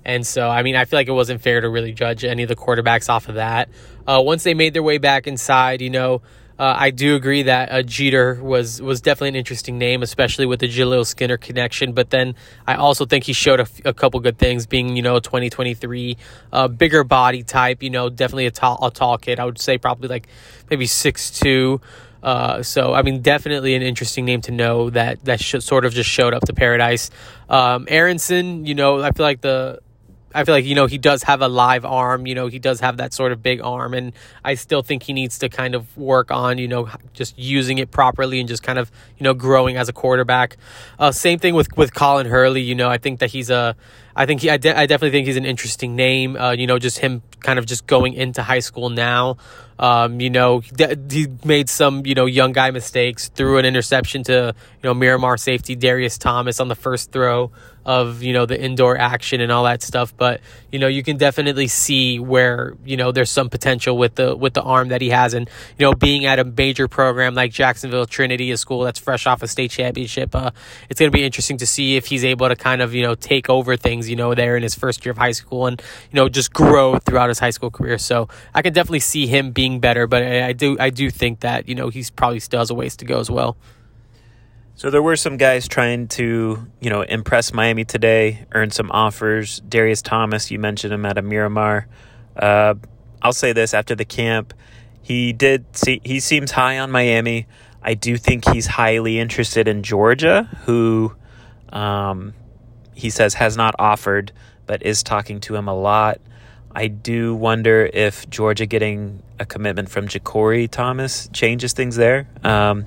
and 0.04 0.24
so 0.24 0.48
I 0.48 0.62
mean, 0.62 0.76
I 0.76 0.84
feel 0.84 1.00
like 1.00 1.08
it 1.08 1.12
wasn't 1.12 1.40
fair 1.40 1.60
to 1.60 1.68
really 1.68 1.92
judge 1.92 2.24
any 2.24 2.44
of 2.44 2.48
the 2.48 2.54
quarterbacks 2.54 3.08
off 3.08 3.28
of 3.28 3.34
that. 3.34 3.68
Uh, 4.06 4.22
once 4.24 4.44
they 4.44 4.54
made 4.54 4.74
their 4.74 4.82
way 4.84 4.98
back 4.98 5.26
inside, 5.26 5.80
you 5.80 5.90
know, 5.90 6.22
uh, 6.56 6.72
I 6.78 6.90
do 6.90 7.16
agree 7.16 7.42
that 7.42 7.72
uh, 7.72 7.82
Jeter 7.82 8.34
was 8.40 8.80
was 8.80 9.00
definitely 9.00 9.30
an 9.30 9.34
interesting 9.34 9.76
name, 9.76 10.00
especially 10.04 10.46
with 10.46 10.60
the 10.60 10.68
Jaleel 10.68 11.04
Skinner 11.04 11.36
connection. 11.36 11.94
But 11.94 12.10
then 12.10 12.36
I 12.64 12.76
also 12.76 13.06
think 13.06 13.24
he 13.24 13.32
showed 13.32 13.58
a, 13.58 13.64
f- 13.64 13.80
a 13.84 13.92
couple 13.92 14.20
good 14.20 14.38
things, 14.38 14.68
being 14.68 14.94
you 14.94 15.02
know 15.02 15.18
2023, 15.18 16.16
uh, 16.52 16.68
bigger 16.68 17.02
body 17.02 17.42
type. 17.42 17.82
You 17.82 17.90
know, 17.90 18.08
definitely 18.08 18.46
a 18.46 18.52
tall 18.52 18.78
a 18.86 18.92
tall 18.92 19.18
kid. 19.18 19.40
I 19.40 19.46
would 19.46 19.58
say 19.58 19.78
probably 19.78 20.08
like 20.08 20.28
maybe 20.70 20.86
six 20.86 21.30
two. 21.30 21.80
Uh, 22.22 22.62
so 22.62 22.92
I 22.92 23.02
mean, 23.02 23.22
definitely 23.22 23.74
an 23.74 23.82
interesting 23.82 24.24
name 24.24 24.40
to 24.42 24.52
know 24.52 24.90
that 24.90 25.24
that 25.24 25.40
sh- 25.40 25.56
sort 25.60 25.84
of 25.84 25.92
just 25.92 26.10
showed 26.10 26.34
up 26.34 26.42
to 26.44 26.52
Paradise. 26.52 27.10
Um, 27.48 27.86
Aronson, 27.88 28.66
you 28.66 28.74
know, 28.74 29.02
I 29.02 29.12
feel 29.12 29.24
like 29.24 29.40
the 29.40 29.80
I 30.34 30.44
feel 30.44 30.54
like 30.54 30.64
you 30.64 30.74
know 30.74 30.86
he 30.86 30.98
does 30.98 31.24
have 31.24 31.42
a 31.42 31.48
live 31.48 31.84
arm. 31.84 32.26
You 32.26 32.34
know 32.34 32.46
he 32.46 32.58
does 32.58 32.80
have 32.80 32.98
that 32.98 33.12
sort 33.12 33.32
of 33.32 33.42
big 33.42 33.60
arm, 33.60 33.94
and 33.94 34.12
I 34.44 34.54
still 34.54 34.82
think 34.82 35.02
he 35.02 35.12
needs 35.12 35.38
to 35.38 35.48
kind 35.48 35.74
of 35.74 35.96
work 35.96 36.30
on 36.30 36.58
you 36.58 36.68
know 36.68 36.88
just 37.14 37.38
using 37.38 37.78
it 37.78 37.90
properly 37.90 38.38
and 38.38 38.48
just 38.48 38.62
kind 38.62 38.78
of 38.78 38.90
you 39.18 39.24
know 39.24 39.34
growing 39.34 39.76
as 39.76 39.88
a 39.88 39.92
quarterback. 39.92 40.56
Uh, 40.98 41.10
same 41.10 41.38
thing 41.38 41.54
with 41.54 41.76
with 41.76 41.94
Colin 41.94 42.26
Hurley. 42.26 42.62
You 42.62 42.74
know 42.74 42.88
I 42.88 42.98
think 42.98 43.18
that 43.20 43.30
he's 43.30 43.50
a 43.50 43.74
I 44.20 44.26
think 44.26 44.42
he 44.42 44.50
I, 44.50 44.58
de- 44.58 44.78
I 44.78 44.84
definitely 44.84 45.16
think 45.16 45.26
he's 45.26 45.38
an 45.38 45.46
interesting 45.46 45.96
name. 45.96 46.36
Uh, 46.36 46.50
you 46.50 46.66
know 46.66 46.78
just 46.78 46.98
him 46.98 47.22
kind 47.40 47.58
of 47.58 47.64
just 47.64 47.86
going 47.86 48.12
into 48.12 48.42
high 48.42 48.60
school 48.60 48.90
now. 48.90 49.38
Um, 49.80 50.20
you 50.20 50.28
know, 50.28 50.60
he 50.60 51.26
made 51.42 51.70
some, 51.70 52.04
you 52.04 52.14
know, 52.14 52.26
young 52.26 52.52
guy 52.52 52.70
mistakes, 52.70 53.28
threw 53.28 53.56
an 53.56 53.64
interception 53.64 54.22
to, 54.24 54.54
you 54.54 54.82
know, 54.82 54.92
Miramar 54.92 55.38
safety 55.38 55.74
Darius 55.74 56.18
Thomas 56.18 56.60
on 56.60 56.68
the 56.68 56.74
first 56.74 57.12
throw 57.12 57.50
of, 57.86 58.22
you 58.22 58.34
know, 58.34 58.44
the 58.44 58.60
indoor 58.60 58.98
action 58.98 59.40
and 59.40 59.50
all 59.50 59.64
that 59.64 59.82
stuff. 59.82 60.14
But, 60.14 60.42
you 60.70 60.78
know, 60.78 60.86
you 60.86 61.02
can 61.02 61.16
definitely 61.16 61.66
see 61.66 62.18
where, 62.18 62.74
you 62.84 62.98
know, 62.98 63.10
there's 63.10 63.30
some 63.30 63.48
potential 63.48 63.96
with 63.96 64.16
the 64.16 64.36
with 64.36 64.52
the 64.52 64.60
arm 64.60 64.88
that 64.88 65.00
he 65.00 65.08
has. 65.08 65.32
And, 65.32 65.48
you 65.78 65.86
know, 65.86 65.94
being 65.94 66.26
at 66.26 66.38
a 66.38 66.44
major 66.44 66.86
program 66.86 67.34
like 67.34 67.50
Jacksonville 67.50 68.04
Trinity, 68.04 68.50
a 68.50 68.58
school 68.58 68.82
that's 68.82 68.98
fresh 68.98 69.26
off 69.26 69.42
a 69.42 69.48
state 69.48 69.70
championship, 69.70 70.34
uh, 70.34 70.50
it's 70.90 71.00
going 71.00 71.10
to 71.10 71.16
be 71.16 71.24
interesting 71.24 71.56
to 71.56 71.66
see 71.66 71.96
if 71.96 72.04
he's 72.04 72.22
able 72.22 72.46
to 72.50 72.54
kind 72.54 72.82
of, 72.82 72.92
you 72.92 73.02
know, 73.02 73.14
take 73.14 73.48
over 73.48 73.78
things, 73.78 74.09
you 74.10 74.16
know, 74.16 74.34
there 74.34 74.56
in 74.56 74.62
his 74.62 74.74
first 74.74 75.04
year 75.04 75.12
of 75.12 75.18
high 75.18 75.32
school 75.32 75.66
and, 75.66 75.80
you 76.10 76.16
know, 76.16 76.28
just 76.28 76.52
grow 76.52 76.98
throughout 76.98 77.28
his 77.28 77.38
high 77.38 77.50
school 77.50 77.70
career. 77.70 77.96
So 77.98 78.28
I 78.54 78.62
can 78.62 78.72
definitely 78.72 79.00
see 79.00 79.26
him 79.26 79.52
being 79.52 79.80
better, 79.80 80.06
but 80.06 80.22
I 80.22 80.52
do 80.52 80.76
I 80.78 80.90
do 80.90 81.10
think 81.10 81.40
that 81.40 81.68
you 81.68 81.74
know 81.74 81.88
he's 81.88 82.10
probably 82.10 82.40
still 82.40 82.60
has 82.60 82.70
a 82.70 82.74
ways 82.74 82.96
to 82.96 83.04
go 83.04 83.18
as 83.18 83.30
well. 83.30 83.56
So 84.74 84.90
there 84.90 85.02
were 85.02 85.16
some 85.16 85.36
guys 85.36 85.68
trying 85.68 86.08
to 86.08 86.66
you 86.80 86.90
know 86.90 87.02
impress 87.02 87.52
Miami 87.52 87.84
today, 87.84 88.46
earn 88.52 88.70
some 88.70 88.90
offers. 88.90 89.60
Darius 89.60 90.02
Thomas, 90.02 90.50
you 90.50 90.58
mentioned 90.58 90.92
him 90.92 91.06
at 91.06 91.18
a 91.18 91.22
Miramar. 91.22 91.86
Uh, 92.36 92.74
I'll 93.22 93.32
say 93.32 93.52
this 93.52 93.74
after 93.74 93.94
the 93.94 94.04
camp, 94.04 94.54
he 95.02 95.32
did 95.32 95.64
see 95.76 96.00
he 96.04 96.20
seems 96.20 96.50
high 96.50 96.78
on 96.78 96.90
Miami. 96.90 97.46
I 97.82 97.94
do 97.94 98.16
think 98.16 98.46
he's 98.48 98.66
highly 98.66 99.18
interested 99.18 99.66
in 99.66 99.82
Georgia, 99.82 100.48
who 100.64 101.14
um, 101.72 102.34
he 103.00 103.10
says 103.10 103.34
has 103.34 103.56
not 103.56 103.74
offered, 103.78 104.32
but 104.66 104.82
is 104.82 105.02
talking 105.02 105.40
to 105.40 105.56
him 105.56 105.66
a 105.68 105.74
lot. 105.74 106.20
I 106.72 106.86
do 106.86 107.34
wonder 107.34 107.90
if 107.92 108.30
Georgia 108.30 108.66
getting 108.66 109.22
a 109.40 109.46
commitment 109.46 109.88
from 109.90 110.06
Ja'Cory 110.06 110.70
Thomas 110.70 111.28
changes 111.32 111.72
things 111.72 111.96
there. 111.96 112.28
Um, 112.44 112.84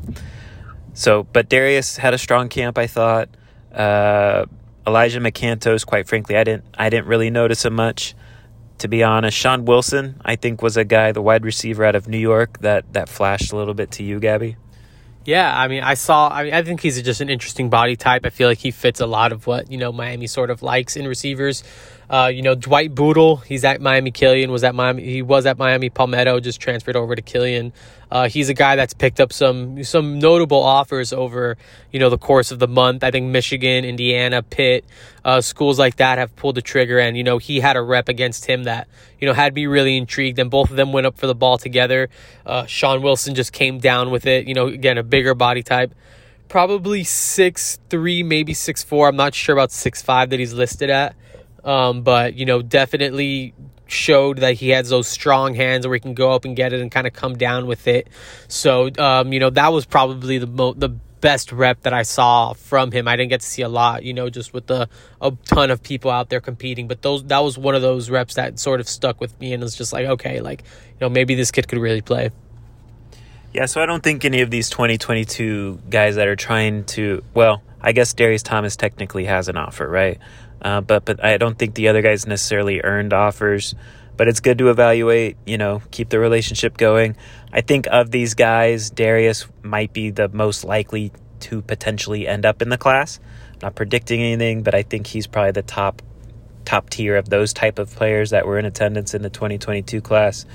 so, 0.94 1.24
but 1.24 1.50
Darius 1.50 1.98
had 1.98 2.14
a 2.14 2.18
strong 2.18 2.48
camp, 2.48 2.78
I 2.78 2.88
thought. 2.88 3.30
Uh, 3.74 4.46
Elijah 4.86 5.20
McCantos, 5.20 5.86
quite 5.86 6.08
frankly, 6.08 6.38
I 6.38 6.44
didn't, 6.44 6.66
I 6.78 6.90
didn't 6.90 7.08
really 7.08 7.30
notice 7.30 7.66
him 7.66 7.74
much, 7.74 8.16
to 8.78 8.88
be 8.88 9.04
honest. 9.04 9.36
Sean 9.36 9.66
Wilson, 9.66 10.22
I 10.24 10.36
think, 10.36 10.62
was 10.62 10.78
a 10.78 10.86
guy, 10.86 11.12
the 11.12 11.22
wide 11.22 11.44
receiver 11.44 11.84
out 11.84 11.96
of 11.96 12.08
New 12.08 12.20
York, 12.20 12.60
that 12.60 12.94
that 12.94 13.10
flashed 13.10 13.52
a 13.52 13.58
little 13.58 13.74
bit 13.74 13.92
to 13.92 14.04
you, 14.04 14.20
Gabby. 14.20 14.56
Yeah, 15.26 15.58
I 15.58 15.68
mean, 15.68 15.84
I 15.84 15.94
saw. 15.94 16.30
I 16.30 16.44
mean, 16.44 16.54
I 16.54 16.64
think 16.64 16.82
he's 16.82 17.02
just 17.02 17.22
an 17.22 17.30
interesting 17.30 17.70
body 17.70 17.96
type. 17.96 18.26
I 18.26 18.30
feel 18.30 18.50
like 18.50 18.58
he 18.58 18.72
fits 18.72 19.00
a 19.00 19.06
lot 19.06 19.32
of 19.32 19.48
what 19.48 19.72
you 19.72 19.78
know 19.78 19.92
Miami 19.92 20.28
sort 20.28 20.50
of 20.50 20.62
likes 20.62 20.96
in 20.96 21.08
receivers. 21.08 21.64
Uh, 22.10 22.32
you 22.34 22.42
know, 22.42 22.56
Dwight 22.56 22.94
Bootle, 22.94 23.38
he's 23.38 23.64
at 23.64 23.82
Miami 23.82 24.12
Killian, 24.12 24.52
was 24.52 24.64
at 24.64 24.76
Miami, 24.76 25.04
he 25.04 25.22
was 25.22 25.46
at 25.46 25.58
Miami 25.58 25.90
Palmetto, 25.90 26.40
just 26.40 26.60
transferred 26.60 26.96
over 26.96 27.16
to 27.16 27.22
Killian. 27.22 27.74
Uh, 28.14 28.30
he's 28.30 28.48
a 28.48 28.54
guy 28.54 28.76
that's 28.76 28.94
picked 28.94 29.20
up 29.20 29.34
some 29.34 29.84
some 29.84 30.20
notable 30.20 30.62
offers 30.62 31.12
over 31.12 31.58
you 31.92 32.00
know 32.00 32.12
the 32.12 32.18
course 32.18 32.52
of 32.52 32.60
the 32.60 32.68
month. 32.68 33.04
I 33.04 33.10
think 33.10 33.32
Michigan, 33.32 33.86
Indiana, 33.86 34.44
Pitt, 34.44 34.86
uh, 35.26 35.42
schools 35.42 35.80
like 35.80 35.96
that 35.96 36.20
have 36.20 36.36
pulled 36.36 36.54
the 36.54 36.62
trigger, 36.62 37.00
and 37.00 37.18
you 37.18 37.24
know 37.24 37.40
he 37.40 37.60
had 37.60 37.76
a 37.76 37.82
rep 37.82 38.10
against 38.10 38.46
him 38.46 38.66
that 38.66 38.88
you 39.20 39.28
know 39.28 39.34
had 39.34 39.56
me 39.56 39.66
really 39.66 39.98
intrigued. 39.98 40.38
And 40.38 40.52
both 40.52 40.70
of 40.70 40.76
them 40.76 40.94
went 40.94 41.08
up 41.08 41.18
for 41.18 41.26
the 41.26 41.34
ball 41.34 41.58
together. 41.58 42.10
Uh, 42.46 42.68
Shawn 42.68 43.02
Wilson 43.02 43.34
just 43.34 43.52
came 43.52 43.80
down 43.80 44.12
with 44.12 44.28
it. 44.28 44.48
You 44.48 44.54
know, 44.54 44.68
again 44.68 45.00
a 45.00 45.04
bigger 45.04 45.34
body 45.34 45.64
type, 45.64 45.96
probably 46.50 47.04
six 47.04 47.80
three, 47.90 48.22
maybe 48.22 48.54
six 48.54 48.84
four. 48.84 49.08
I'm 49.08 49.16
not 49.16 49.34
sure 49.34 49.54
about 49.54 49.72
six 49.72 50.04
five 50.04 50.30
that 50.30 50.40
he's 50.40 50.54
listed 50.54 50.92
at. 50.92 51.16
Um, 51.64 52.02
but 52.04 52.36
you 52.36 52.46
know, 52.46 52.62
definitely 52.62 53.54
showed 53.88 54.40
that 54.40 54.56
he 54.56 54.70
has 54.70 54.90
those 54.90 55.08
strong 55.08 55.54
hands 55.54 55.86
where 55.86 55.96
he 55.96 56.00
can 56.00 56.14
go 56.14 56.32
up 56.32 56.46
and 56.46 56.56
get 56.56 56.74
it 56.74 56.82
and 56.82 56.92
kind 56.92 57.06
of 57.08 57.14
come 57.14 57.38
down 57.38 57.68
with 57.68 57.88
it. 57.88 58.08
So 58.48 58.90
um, 58.98 59.34
you 59.34 59.40
know, 59.40 59.50
that 59.52 59.72
was 59.72 59.86
probably 59.86 60.38
the 60.38 60.48
mo- 60.48 60.74
the 60.74 60.90
best 61.24 61.54
rep 61.54 61.82
that 61.84 61.94
I 61.94 62.04
saw 62.04 62.52
from 62.52 62.92
him. 62.92 63.08
I 63.08 63.16
didn't 63.16 63.30
get 63.30 63.40
to 63.40 63.48
see 63.48 63.62
a 63.62 63.70
lot, 63.70 64.04
you 64.04 64.14
know, 64.14 64.30
just 64.30 64.54
with 64.54 64.68
the 64.68 64.90
a 65.22 65.32
ton 65.46 65.72
of 65.72 65.82
people 65.82 66.12
out 66.12 66.30
there 66.30 66.42
competing. 66.42 66.88
But 66.88 67.02
those 67.02 67.24
that 67.26 67.40
was 67.40 67.58
one 67.58 67.76
of 67.76 67.82
those 67.82 68.10
reps 68.10 68.34
that 68.36 68.60
sort 68.60 68.80
of 68.80 68.90
stuck 68.90 69.22
with 69.22 69.40
me 69.40 69.54
and 69.54 69.64
was 69.64 69.76
just 69.76 69.94
like, 69.94 70.06
okay, 70.06 70.42
like 70.42 70.64
you 70.90 70.98
know, 71.00 71.10
maybe 71.10 71.36
this 71.36 71.52
kid 71.52 71.68
could 71.68 71.80
really 71.80 72.02
play. 72.02 72.32
Yeah, 73.54 73.68
so 73.68 73.82
I 73.82 73.86
don't 73.86 74.02
think 74.02 74.26
any 74.26 74.42
of 74.42 74.50
these 74.50 74.70
2022 74.72 75.84
guys 75.88 76.16
that 76.16 76.28
are 76.28 76.36
trying 76.36 76.86
to, 76.86 77.24
well, 77.36 77.62
I 77.80 77.92
guess 77.92 78.12
Darius 78.12 78.42
Thomas 78.42 78.76
technically 78.76 79.26
has 79.26 79.48
an 79.48 79.58
offer, 79.58 79.88
right? 79.88 80.18
Uh, 80.64 80.82
but 80.82 81.06
but 81.06 81.24
I 81.24 81.38
don't 81.38 81.58
think 81.58 81.76
the 81.76 81.90
other 81.90 82.02
guys 82.02 82.26
necessarily 82.26 82.82
earned 82.82 83.14
offers. 83.14 83.76
But 84.16 84.28
it's 84.28 84.42
good 84.42 84.60
to 84.60 84.70
evaluate, 84.70 85.38
you 85.46 85.58
know, 85.58 85.82
keep 85.90 86.10
the 86.10 86.20
relationship 86.20 86.78
going. 86.78 87.18
I 87.52 87.62
think 87.62 87.88
of 87.88 88.12
these 88.12 88.36
guys, 88.36 88.92
Darius 88.92 89.48
might 89.64 89.92
be 89.92 90.12
the 90.12 90.30
most 90.30 90.64
likely 90.64 91.12
to 91.42 91.64
potentially 91.64 92.28
end 92.28 92.46
up 92.46 92.62
in 92.62 92.70
the 92.70 92.78
class. 92.78 93.20
I'm 93.54 93.60
not 93.64 93.76
predicting 93.76 94.22
anything, 94.22 94.62
but 94.62 94.76
I 94.76 94.84
think 94.84 95.08
he's 95.08 95.26
probably 95.26 95.52
the 95.52 95.64
top 95.64 96.02
top 96.66 96.90
tier 96.90 97.18
of 97.18 97.30
those 97.30 97.54
type 97.54 97.80
of 97.80 97.94
players 97.94 98.30
that 98.30 98.46
were 98.46 98.58
in 98.58 98.66
attendance 98.66 99.14
in 99.14 99.22
the 99.22 99.30
2022 99.30 100.00
class. 100.00 100.46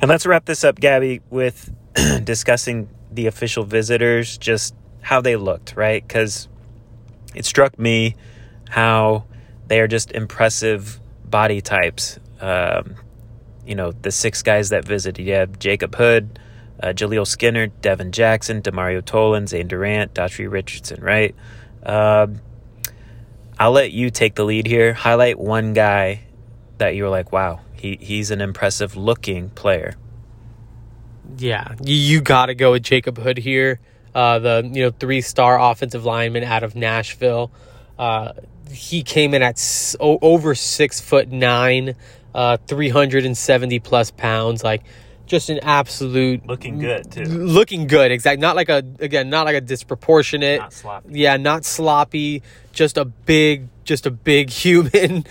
And 0.00 0.08
let's 0.08 0.24
wrap 0.24 0.44
this 0.44 0.64
up, 0.64 0.78
Gabby, 0.78 1.20
with 1.30 1.72
discussing 2.24 2.88
the 3.10 3.26
official 3.26 3.64
visitors, 3.64 4.38
just 4.38 4.74
how 5.02 5.20
they 5.20 5.36
looked, 5.36 5.74
right? 5.76 6.06
Because 6.06 6.48
it 7.34 7.44
struck 7.44 7.78
me 7.78 8.14
how 8.70 9.24
they 9.66 9.80
are 9.80 9.88
just 9.88 10.12
impressive 10.12 11.00
body 11.24 11.60
types. 11.60 12.18
Um, 12.40 12.94
you 13.66 13.74
know, 13.74 13.92
the 13.92 14.10
six 14.10 14.42
guys 14.42 14.70
that 14.70 14.84
visited, 14.84 15.22
you 15.22 15.34
have 15.34 15.58
Jacob 15.58 15.94
Hood, 15.94 16.38
uh, 16.82 16.88
Jaleel 16.88 17.26
Skinner, 17.26 17.66
Devin 17.66 18.12
Jackson, 18.12 18.62
Demario 18.62 19.02
Tolan, 19.02 19.48
Zane 19.48 19.68
Durant, 19.68 20.14
Daughtry 20.14 20.50
Richardson, 20.50 21.02
right? 21.02 21.34
Um, 21.82 22.40
I'll 23.58 23.72
let 23.72 23.92
you 23.92 24.10
take 24.10 24.34
the 24.36 24.44
lead 24.44 24.66
here. 24.66 24.94
Highlight 24.94 25.38
one 25.38 25.74
guy 25.74 26.22
that 26.78 26.94
you 26.94 27.02
were 27.02 27.10
like, 27.10 27.30
wow, 27.30 27.60
he, 27.74 27.98
he's 28.00 28.30
an 28.30 28.40
impressive 28.40 28.96
looking 28.96 29.50
player. 29.50 29.94
Yeah, 31.36 31.74
you, 31.84 31.94
you 31.94 32.20
got 32.22 32.46
to 32.46 32.54
go 32.54 32.72
with 32.72 32.82
Jacob 32.82 33.18
Hood 33.18 33.38
here, 33.38 33.78
uh, 34.14 34.38
the 34.38 34.70
you 34.72 34.82
know 34.82 34.90
three 34.90 35.20
star 35.20 35.60
offensive 35.60 36.04
lineman 36.04 36.42
out 36.42 36.62
of 36.62 36.74
Nashville. 36.74 37.52
Uh, 37.98 38.32
he 38.70 39.02
came 39.02 39.34
in 39.34 39.42
at 39.42 39.54
s- 39.56 39.96
over 40.00 40.54
six 40.54 41.00
foot 41.00 41.28
nine, 41.30 41.94
uh, 42.34 42.56
three 42.66 42.88
hundred 42.88 43.24
and 43.26 43.36
seventy 43.36 43.78
plus 43.78 44.10
pounds. 44.10 44.62
Like 44.64 44.82
just 45.26 45.48
an 45.48 45.60
absolute 45.62 46.44
Looking 46.46 46.78
good, 46.80 47.10
too. 47.10 47.22
Looking 47.24 47.86
good, 47.86 48.10
exactly. 48.10 48.40
Not 48.40 48.56
like 48.56 48.68
a 48.68 48.82
again, 48.98 49.30
not 49.30 49.46
like 49.46 49.54
a 49.54 49.60
disproportionate. 49.60 50.60
Not 50.60 50.72
sloppy. 50.72 51.08
Yeah, 51.12 51.36
not 51.36 51.64
sloppy. 51.64 52.42
Just 52.72 52.96
a 52.96 53.04
big, 53.04 53.68
just 53.84 54.06
a 54.06 54.10
big 54.10 54.50
human, 54.62 55.24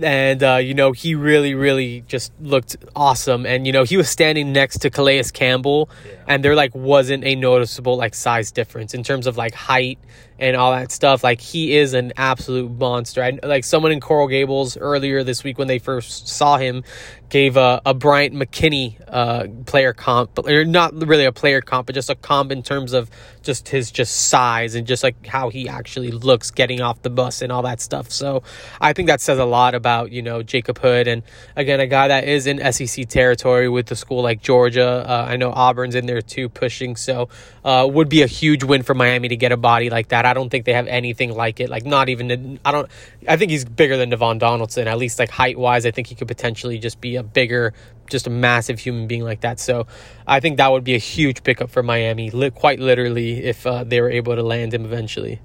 and 0.00 0.42
uh, 0.42 0.56
you 0.56 0.74
know 0.74 0.92
he 0.92 1.14
really, 1.14 1.54
really 1.54 2.04
just 2.06 2.32
looked 2.40 2.76
awesome. 2.94 3.46
And 3.46 3.66
you 3.66 3.72
know 3.72 3.84
he 3.84 3.96
was 3.96 4.08
standing 4.08 4.52
next 4.52 4.78
to 4.78 4.90
Calais 4.90 5.24
Campbell, 5.32 5.88
and 6.26 6.44
there 6.44 6.54
like 6.54 6.74
wasn't 6.74 7.24
a 7.24 7.34
noticeable 7.34 7.96
like 7.96 8.14
size 8.14 8.52
difference 8.52 8.94
in 8.94 9.02
terms 9.02 9.26
of 9.26 9.36
like 9.36 9.54
height 9.54 9.98
and 10.42 10.56
all 10.56 10.72
that 10.72 10.90
stuff. 10.90 11.22
Like 11.22 11.40
he 11.40 11.76
is 11.76 11.94
an 11.94 12.12
absolute 12.16 12.70
monster. 12.70 13.22
I, 13.22 13.38
like 13.44 13.62
someone 13.62 13.92
in 13.92 14.00
Coral 14.00 14.26
Gables 14.26 14.76
earlier 14.76 15.22
this 15.22 15.44
week 15.44 15.56
when 15.56 15.68
they 15.68 15.78
first 15.78 16.26
saw 16.28 16.56
him 16.56 16.82
gave 17.28 17.56
a, 17.56 17.80
a 17.86 17.94
Bryant 17.94 18.34
McKinnie 18.34 18.96
uh, 19.08 19.46
player 19.64 19.94
comp, 19.94 20.34
but 20.34 20.50
or 20.50 20.66
not 20.66 20.94
really 20.94 21.24
a 21.24 21.32
player 21.32 21.62
comp, 21.62 21.86
but 21.86 21.94
just 21.94 22.10
a 22.10 22.14
comp 22.14 22.52
in 22.52 22.62
terms 22.62 22.92
of 22.92 23.08
just 23.42 23.68
his 23.68 23.90
just 23.90 24.28
size 24.28 24.74
and 24.74 24.86
just 24.86 25.02
like 25.02 25.26
how 25.26 25.48
he 25.48 25.68
actually 25.68 26.10
looks 26.10 26.50
getting 26.50 26.81
off 26.82 27.02
the 27.02 27.10
bus 27.10 27.42
and 27.42 27.52
all 27.52 27.62
that 27.62 27.80
stuff. 27.80 28.10
So 28.10 28.42
I 28.80 28.92
think 28.92 29.08
that 29.08 29.20
says 29.20 29.38
a 29.38 29.44
lot 29.44 29.74
about 29.74 30.12
you 30.12 30.22
know 30.22 30.42
Jacob 30.42 30.78
Hood 30.78 31.08
and 31.08 31.22
again 31.56 31.80
a 31.80 31.86
guy 31.86 32.08
that 32.08 32.24
is 32.24 32.46
in 32.46 32.72
SEC 32.72 33.08
territory 33.08 33.68
with 33.68 33.86
the 33.86 33.96
school 33.96 34.22
like 34.22 34.42
Georgia. 34.42 35.04
Uh, 35.08 35.26
I 35.28 35.36
know 35.36 35.52
Auburn's 35.52 35.94
in 35.94 36.06
there 36.06 36.22
too 36.22 36.48
pushing, 36.48 36.96
so 36.96 37.28
uh, 37.64 37.88
would 37.90 38.08
be 38.08 38.22
a 38.22 38.26
huge 38.26 38.64
win 38.64 38.82
for 38.82 38.94
Miami 38.94 39.28
to 39.28 39.36
get 39.36 39.52
a 39.52 39.56
body 39.56 39.90
like 39.90 40.08
that. 40.08 40.26
I 40.26 40.34
don't 40.34 40.50
think 40.50 40.64
they 40.64 40.74
have 40.74 40.86
anything 40.86 41.34
like 41.34 41.60
it. 41.60 41.70
Like 41.70 41.84
not 41.84 42.08
even 42.08 42.58
I 42.64 42.72
don't. 42.72 42.88
I 43.28 43.36
think 43.36 43.50
he's 43.50 43.64
bigger 43.64 43.96
than 43.96 44.10
Devon 44.10 44.38
Donaldson 44.38 44.88
at 44.88 44.98
least 44.98 45.18
like 45.18 45.30
height 45.30 45.58
wise. 45.58 45.86
I 45.86 45.90
think 45.90 46.08
he 46.08 46.14
could 46.14 46.28
potentially 46.28 46.78
just 46.78 47.00
be 47.00 47.16
a 47.16 47.22
bigger 47.22 47.72
just 48.12 48.26
a 48.26 48.30
massive 48.30 48.78
human 48.78 49.06
being 49.06 49.22
like 49.24 49.40
that. 49.40 49.58
So 49.58 49.86
I 50.26 50.40
think 50.40 50.58
that 50.58 50.70
would 50.70 50.84
be 50.84 50.94
a 50.94 50.98
huge 50.98 51.42
pickup 51.42 51.70
for 51.70 51.82
Miami, 51.82 52.30
li- 52.30 52.50
quite 52.50 52.78
literally, 52.78 53.44
if 53.44 53.66
uh, 53.66 53.84
they 53.84 54.00
were 54.00 54.10
able 54.10 54.36
to 54.36 54.42
land 54.42 54.72
him 54.74 54.84
eventually. 54.84 55.40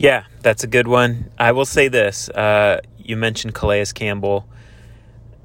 Yeah, 0.00 0.24
that's 0.40 0.64
a 0.64 0.66
good 0.66 0.88
one. 0.88 1.30
I 1.38 1.52
will 1.52 1.66
say 1.66 1.88
this. 1.88 2.30
Uh, 2.30 2.80
you 2.96 3.18
mentioned 3.18 3.54
Calais 3.54 3.84
Campbell. 3.94 4.48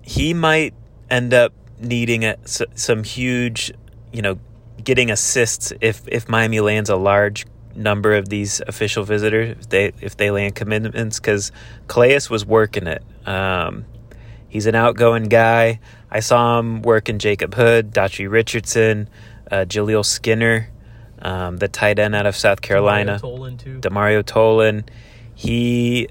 He 0.01 0.33
might 0.33 0.73
end 1.09 1.33
up 1.33 1.51
needing 1.77 2.23
a, 2.23 2.37
s- 2.45 2.61
some 2.73 3.03
huge, 3.03 3.73
you 4.13 4.21
know, 4.21 4.39
getting 4.81 5.11
assists 5.11 5.73
if, 5.81 6.07
if 6.07 6.29
Miami 6.29 6.61
lands 6.61 6.89
a 6.89 6.95
large 6.95 7.45
number 7.75 8.13
of 8.15 8.29
these 8.29 8.61
official 8.61 9.03
visitors, 9.03 9.57
if 9.59 9.67
they, 9.67 9.91
if 9.99 10.15
they 10.15 10.31
land 10.31 10.55
commitments, 10.55 11.19
because 11.19 11.51
Calais 11.89 12.21
was 12.29 12.45
working 12.45 12.87
it. 12.87 13.03
Um, 13.27 13.83
he's 14.47 14.67
an 14.67 14.75
outgoing 14.75 15.23
guy. 15.25 15.81
I 16.09 16.21
saw 16.21 16.59
him 16.59 16.81
working 16.81 17.19
Jacob 17.19 17.55
Hood, 17.55 17.91
Daughtry 17.91 18.31
Richardson, 18.31 19.09
uh, 19.51 19.65
Jaleel 19.67 20.05
Skinner, 20.05 20.69
um, 21.25 21.57
the 21.57 21.67
tight 21.67 21.97
end 21.97 22.13
out 22.13 22.27
of 22.27 22.35
South 22.35 22.61
Carolina. 22.61 23.19
Tolan. 23.19 23.57
Demario 23.81 24.23
Tolan. 24.23 24.87
He 25.33 26.07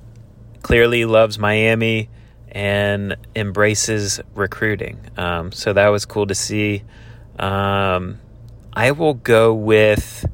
clearly 0.62 1.05
loves 1.05 1.38
Miami 1.38 2.11
and 2.50 3.16
embraces 3.37 4.20
recruiting. 4.35 4.98
Um, 5.16 5.53
so 5.53 5.72
that 5.72 5.88
was 5.88 6.05
cool 6.05 6.27
to 6.27 6.35
see. 6.35 6.83
Um, 7.38 8.18
I 8.72 8.90
will 8.90 9.14
go 9.14 9.55
with 9.55 10.27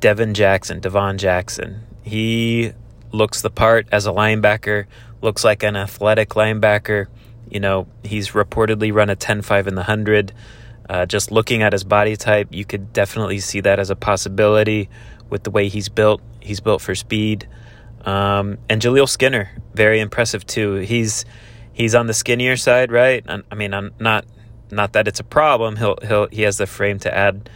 Devin 0.00 0.32
Jackson, 0.32 0.80
Devon 0.80 1.18
Jackson. 1.18 1.82
He 2.02 2.72
looks 3.12 3.42
the 3.42 3.50
part 3.50 3.86
as 3.92 4.06
a 4.06 4.12
linebacker, 4.12 4.86
looks 5.20 5.44
like 5.44 5.62
an 5.62 5.76
athletic 5.76 6.30
linebacker. 6.30 7.08
You 7.50 7.60
know, 7.60 7.86
he's 8.02 8.30
reportedly 8.30 8.94
run 8.94 9.10
a 9.10 9.16
10 9.16 9.42
5 9.42 9.66
in 9.66 9.74
the 9.74 9.80
100. 9.80 10.32
Uh, 10.92 11.06
just 11.06 11.32
looking 11.32 11.62
at 11.62 11.72
his 11.72 11.84
body 11.84 12.16
type, 12.16 12.48
you 12.50 12.66
could 12.66 12.92
definitely 12.92 13.38
see 13.38 13.60
that 13.60 13.78
as 13.78 13.88
a 13.88 13.96
possibility 13.96 14.90
with 15.30 15.42
the 15.42 15.50
way 15.50 15.68
he's 15.68 15.88
built. 15.88 16.20
He's 16.38 16.60
built 16.60 16.82
for 16.82 16.94
speed. 16.94 17.48
Um, 18.04 18.58
and 18.68 18.82
Jaleel 18.82 19.08
Skinner, 19.08 19.50
very 19.72 20.00
impressive 20.00 20.44
too. 20.44 20.74
He's 20.74 21.24
he's 21.72 21.94
on 21.94 22.08
the 22.08 22.12
skinnier 22.12 22.58
side, 22.58 22.92
right? 22.92 23.24
I, 23.26 23.54
mean, 23.54 23.72
I'm 23.72 23.92
not 23.98 24.26
not 24.70 24.92
that 24.92 25.08
it's 25.08 25.18
a 25.18 25.24
problem. 25.24 25.76
He'll 25.76 25.96
he'll 26.02 26.26
he 26.26 26.42
has 26.42 26.58
the 26.58 26.66
frame 26.66 26.98
to 26.98 27.16
add 27.16 27.48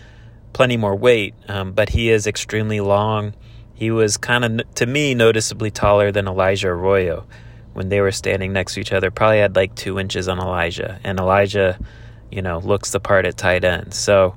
plenty 0.55 0.79
more 0.79 0.97
weight, 0.97 1.35
um, 1.47 1.73
but 1.73 1.91
he 1.91 2.09
is 2.09 2.27
extremely 2.27 2.81
long. 2.81 3.35
He 3.75 3.91
was 3.91 4.17
kind 4.17 4.47
of 4.47 4.75
to 4.77 4.87
me 4.87 5.15
noticeably 5.15 5.71
taller 5.71 6.11
than 6.11 6.27
Elijah 6.27 6.69
Arroyo 6.69 7.27
when 7.75 7.91
they 7.91 8.01
were 8.01 8.13
standing 8.13 8.55
next 8.55 8.73
to 8.75 8.81
each 8.81 8.93
other. 8.93 9.11
Probably 9.11 9.41
had 9.41 9.57
like 9.57 9.75
two 9.75 9.99
inches 9.99 10.27
on 10.27 10.39
Elijah, 10.39 10.99
and 11.05 11.21
Elijah, 11.21 11.79
you 12.31 12.43
know, 12.43 12.59
looks 12.59 12.91
the 12.91 13.01
part 13.01 13.25
at 13.27 13.37
tight 13.37 13.65
end. 13.65 13.95
So 13.95 14.35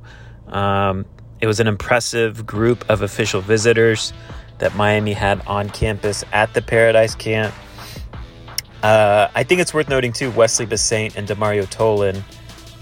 um, 0.48 1.06
it 1.42 1.48
was 1.48 1.60
an 1.60 1.68
impressive 1.68 2.46
group 2.46 2.90
of 2.90 3.02
official 3.02 3.42
visitors 3.42 4.14
that 4.60 4.76
Miami 4.76 5.14
had 5.14 5.46
on 5.48 5.70
campus 5.70 6.24
at 6.32 6.54
the 6.54 6.62
Paradise 6.62 7.16
Camp. 7.16 7.54
Uh, 8.84 9.28
I 9.36 9.44
think 9.44 9.60
it's 9.62 9.74
worth 9.74 9.90
noting 9.90 10.14
too, 10.14 10.32
Wesley 10.32 10.66
Bissainthe 10.66 11.16
and 11.16 11.28
Demario 11.28 11.66
Tolan 11.66 12.22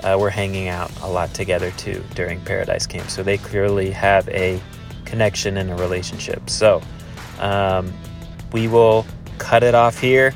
uh, 0.04 0.18
were 0.20 0.30
hanging 0.30 0.68
out 0.68 0.92
a 1.02 1.08
lot 1.08 1.34
together 1.34 1.72
too 1.72 2.04
during 2.16 2.40
Paradise 2.42 2.86
Camp. 2.86 3.10
So 3.10 3.24
they 3.24 3.38
clearly 3.38 3.90
have 3.92 4.28
a 4.30 4.62
connection 5.06 5.58
and 5.58 5.72
a 5.72 5.76
relationship. 5.76 6.50
So 6.50 6.82
um, 7.40 7.92
we 8.52 8.68
will 8.68 9.06
cut 9.38 9.64
it 9.64 9.76
off 9.76 10.00
here. 10.00 10.34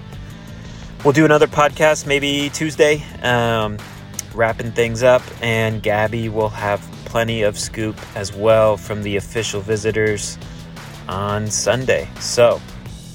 We'll 1.04 1.14
do 1.14 1.26
another 1.26 1.48
podcast 1.48 2.06
maybe 2.06 2.50
Tuesday, 2.54 3.04
um, 3.24 3.78
wrapping 4.34 4.72
things 4.72 5.04
up, 5.04 5.22
and 5.42 5.82
Gabby 5.82 6.30
will 6.30 6.50
have 6.50 6.80
plenty 7.06 7.42
of 7.42 7.58
scoop 7.58 7.98
as 8.16 8.34
well 8.34 8.78
from 8.78 9.04
the 9.04 9.18
official 9.18 9.62
visitors 9.62 10.38
on 11.08 11.48
Sunday. 11.48 12.08
So, 12.20 12.62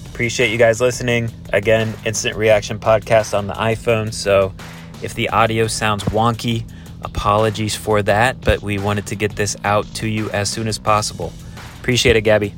appreciate 0.07 0.51
you 0.51 0.59
guys 0.59 0.81
listening. 0.81 1.31
Again, 1.53 1.95
instant 2.05 2.37
reaction 2.37 2.79
podcast 2.79 3.37
on 3.37 3.47
the 3.47 3.55
iPhone. 3.55 4.13
So, 4.13 4.55
if 5.03 5.15
the 5.15 5.29
audio 5.31 5.67
sounds 5.67 6.05
wonky, 6.05 6.69
apologies 7.03 7.75
for 7.75 8.03
that, 8.03 8.41
but 8.41 8.63
we 8.63 8.79
wanted 8.79 9.07
to 9.07 9.15
get 9.15 9.37
this 9.37 9.57
out 9.65 9.87
to 9.95 10.09
you 10.09 10.31
as 10.31 10.49
soon 10.51 10.69
as 10.69 10.79
possible. 10.79 11.33
Appreciate 11.81 12.17
it, 12.17 12.23
Gabby. 12.23 12.55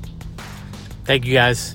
Thank 1.04 1.24
you 1.24 1.34
guys. 1.34 1.74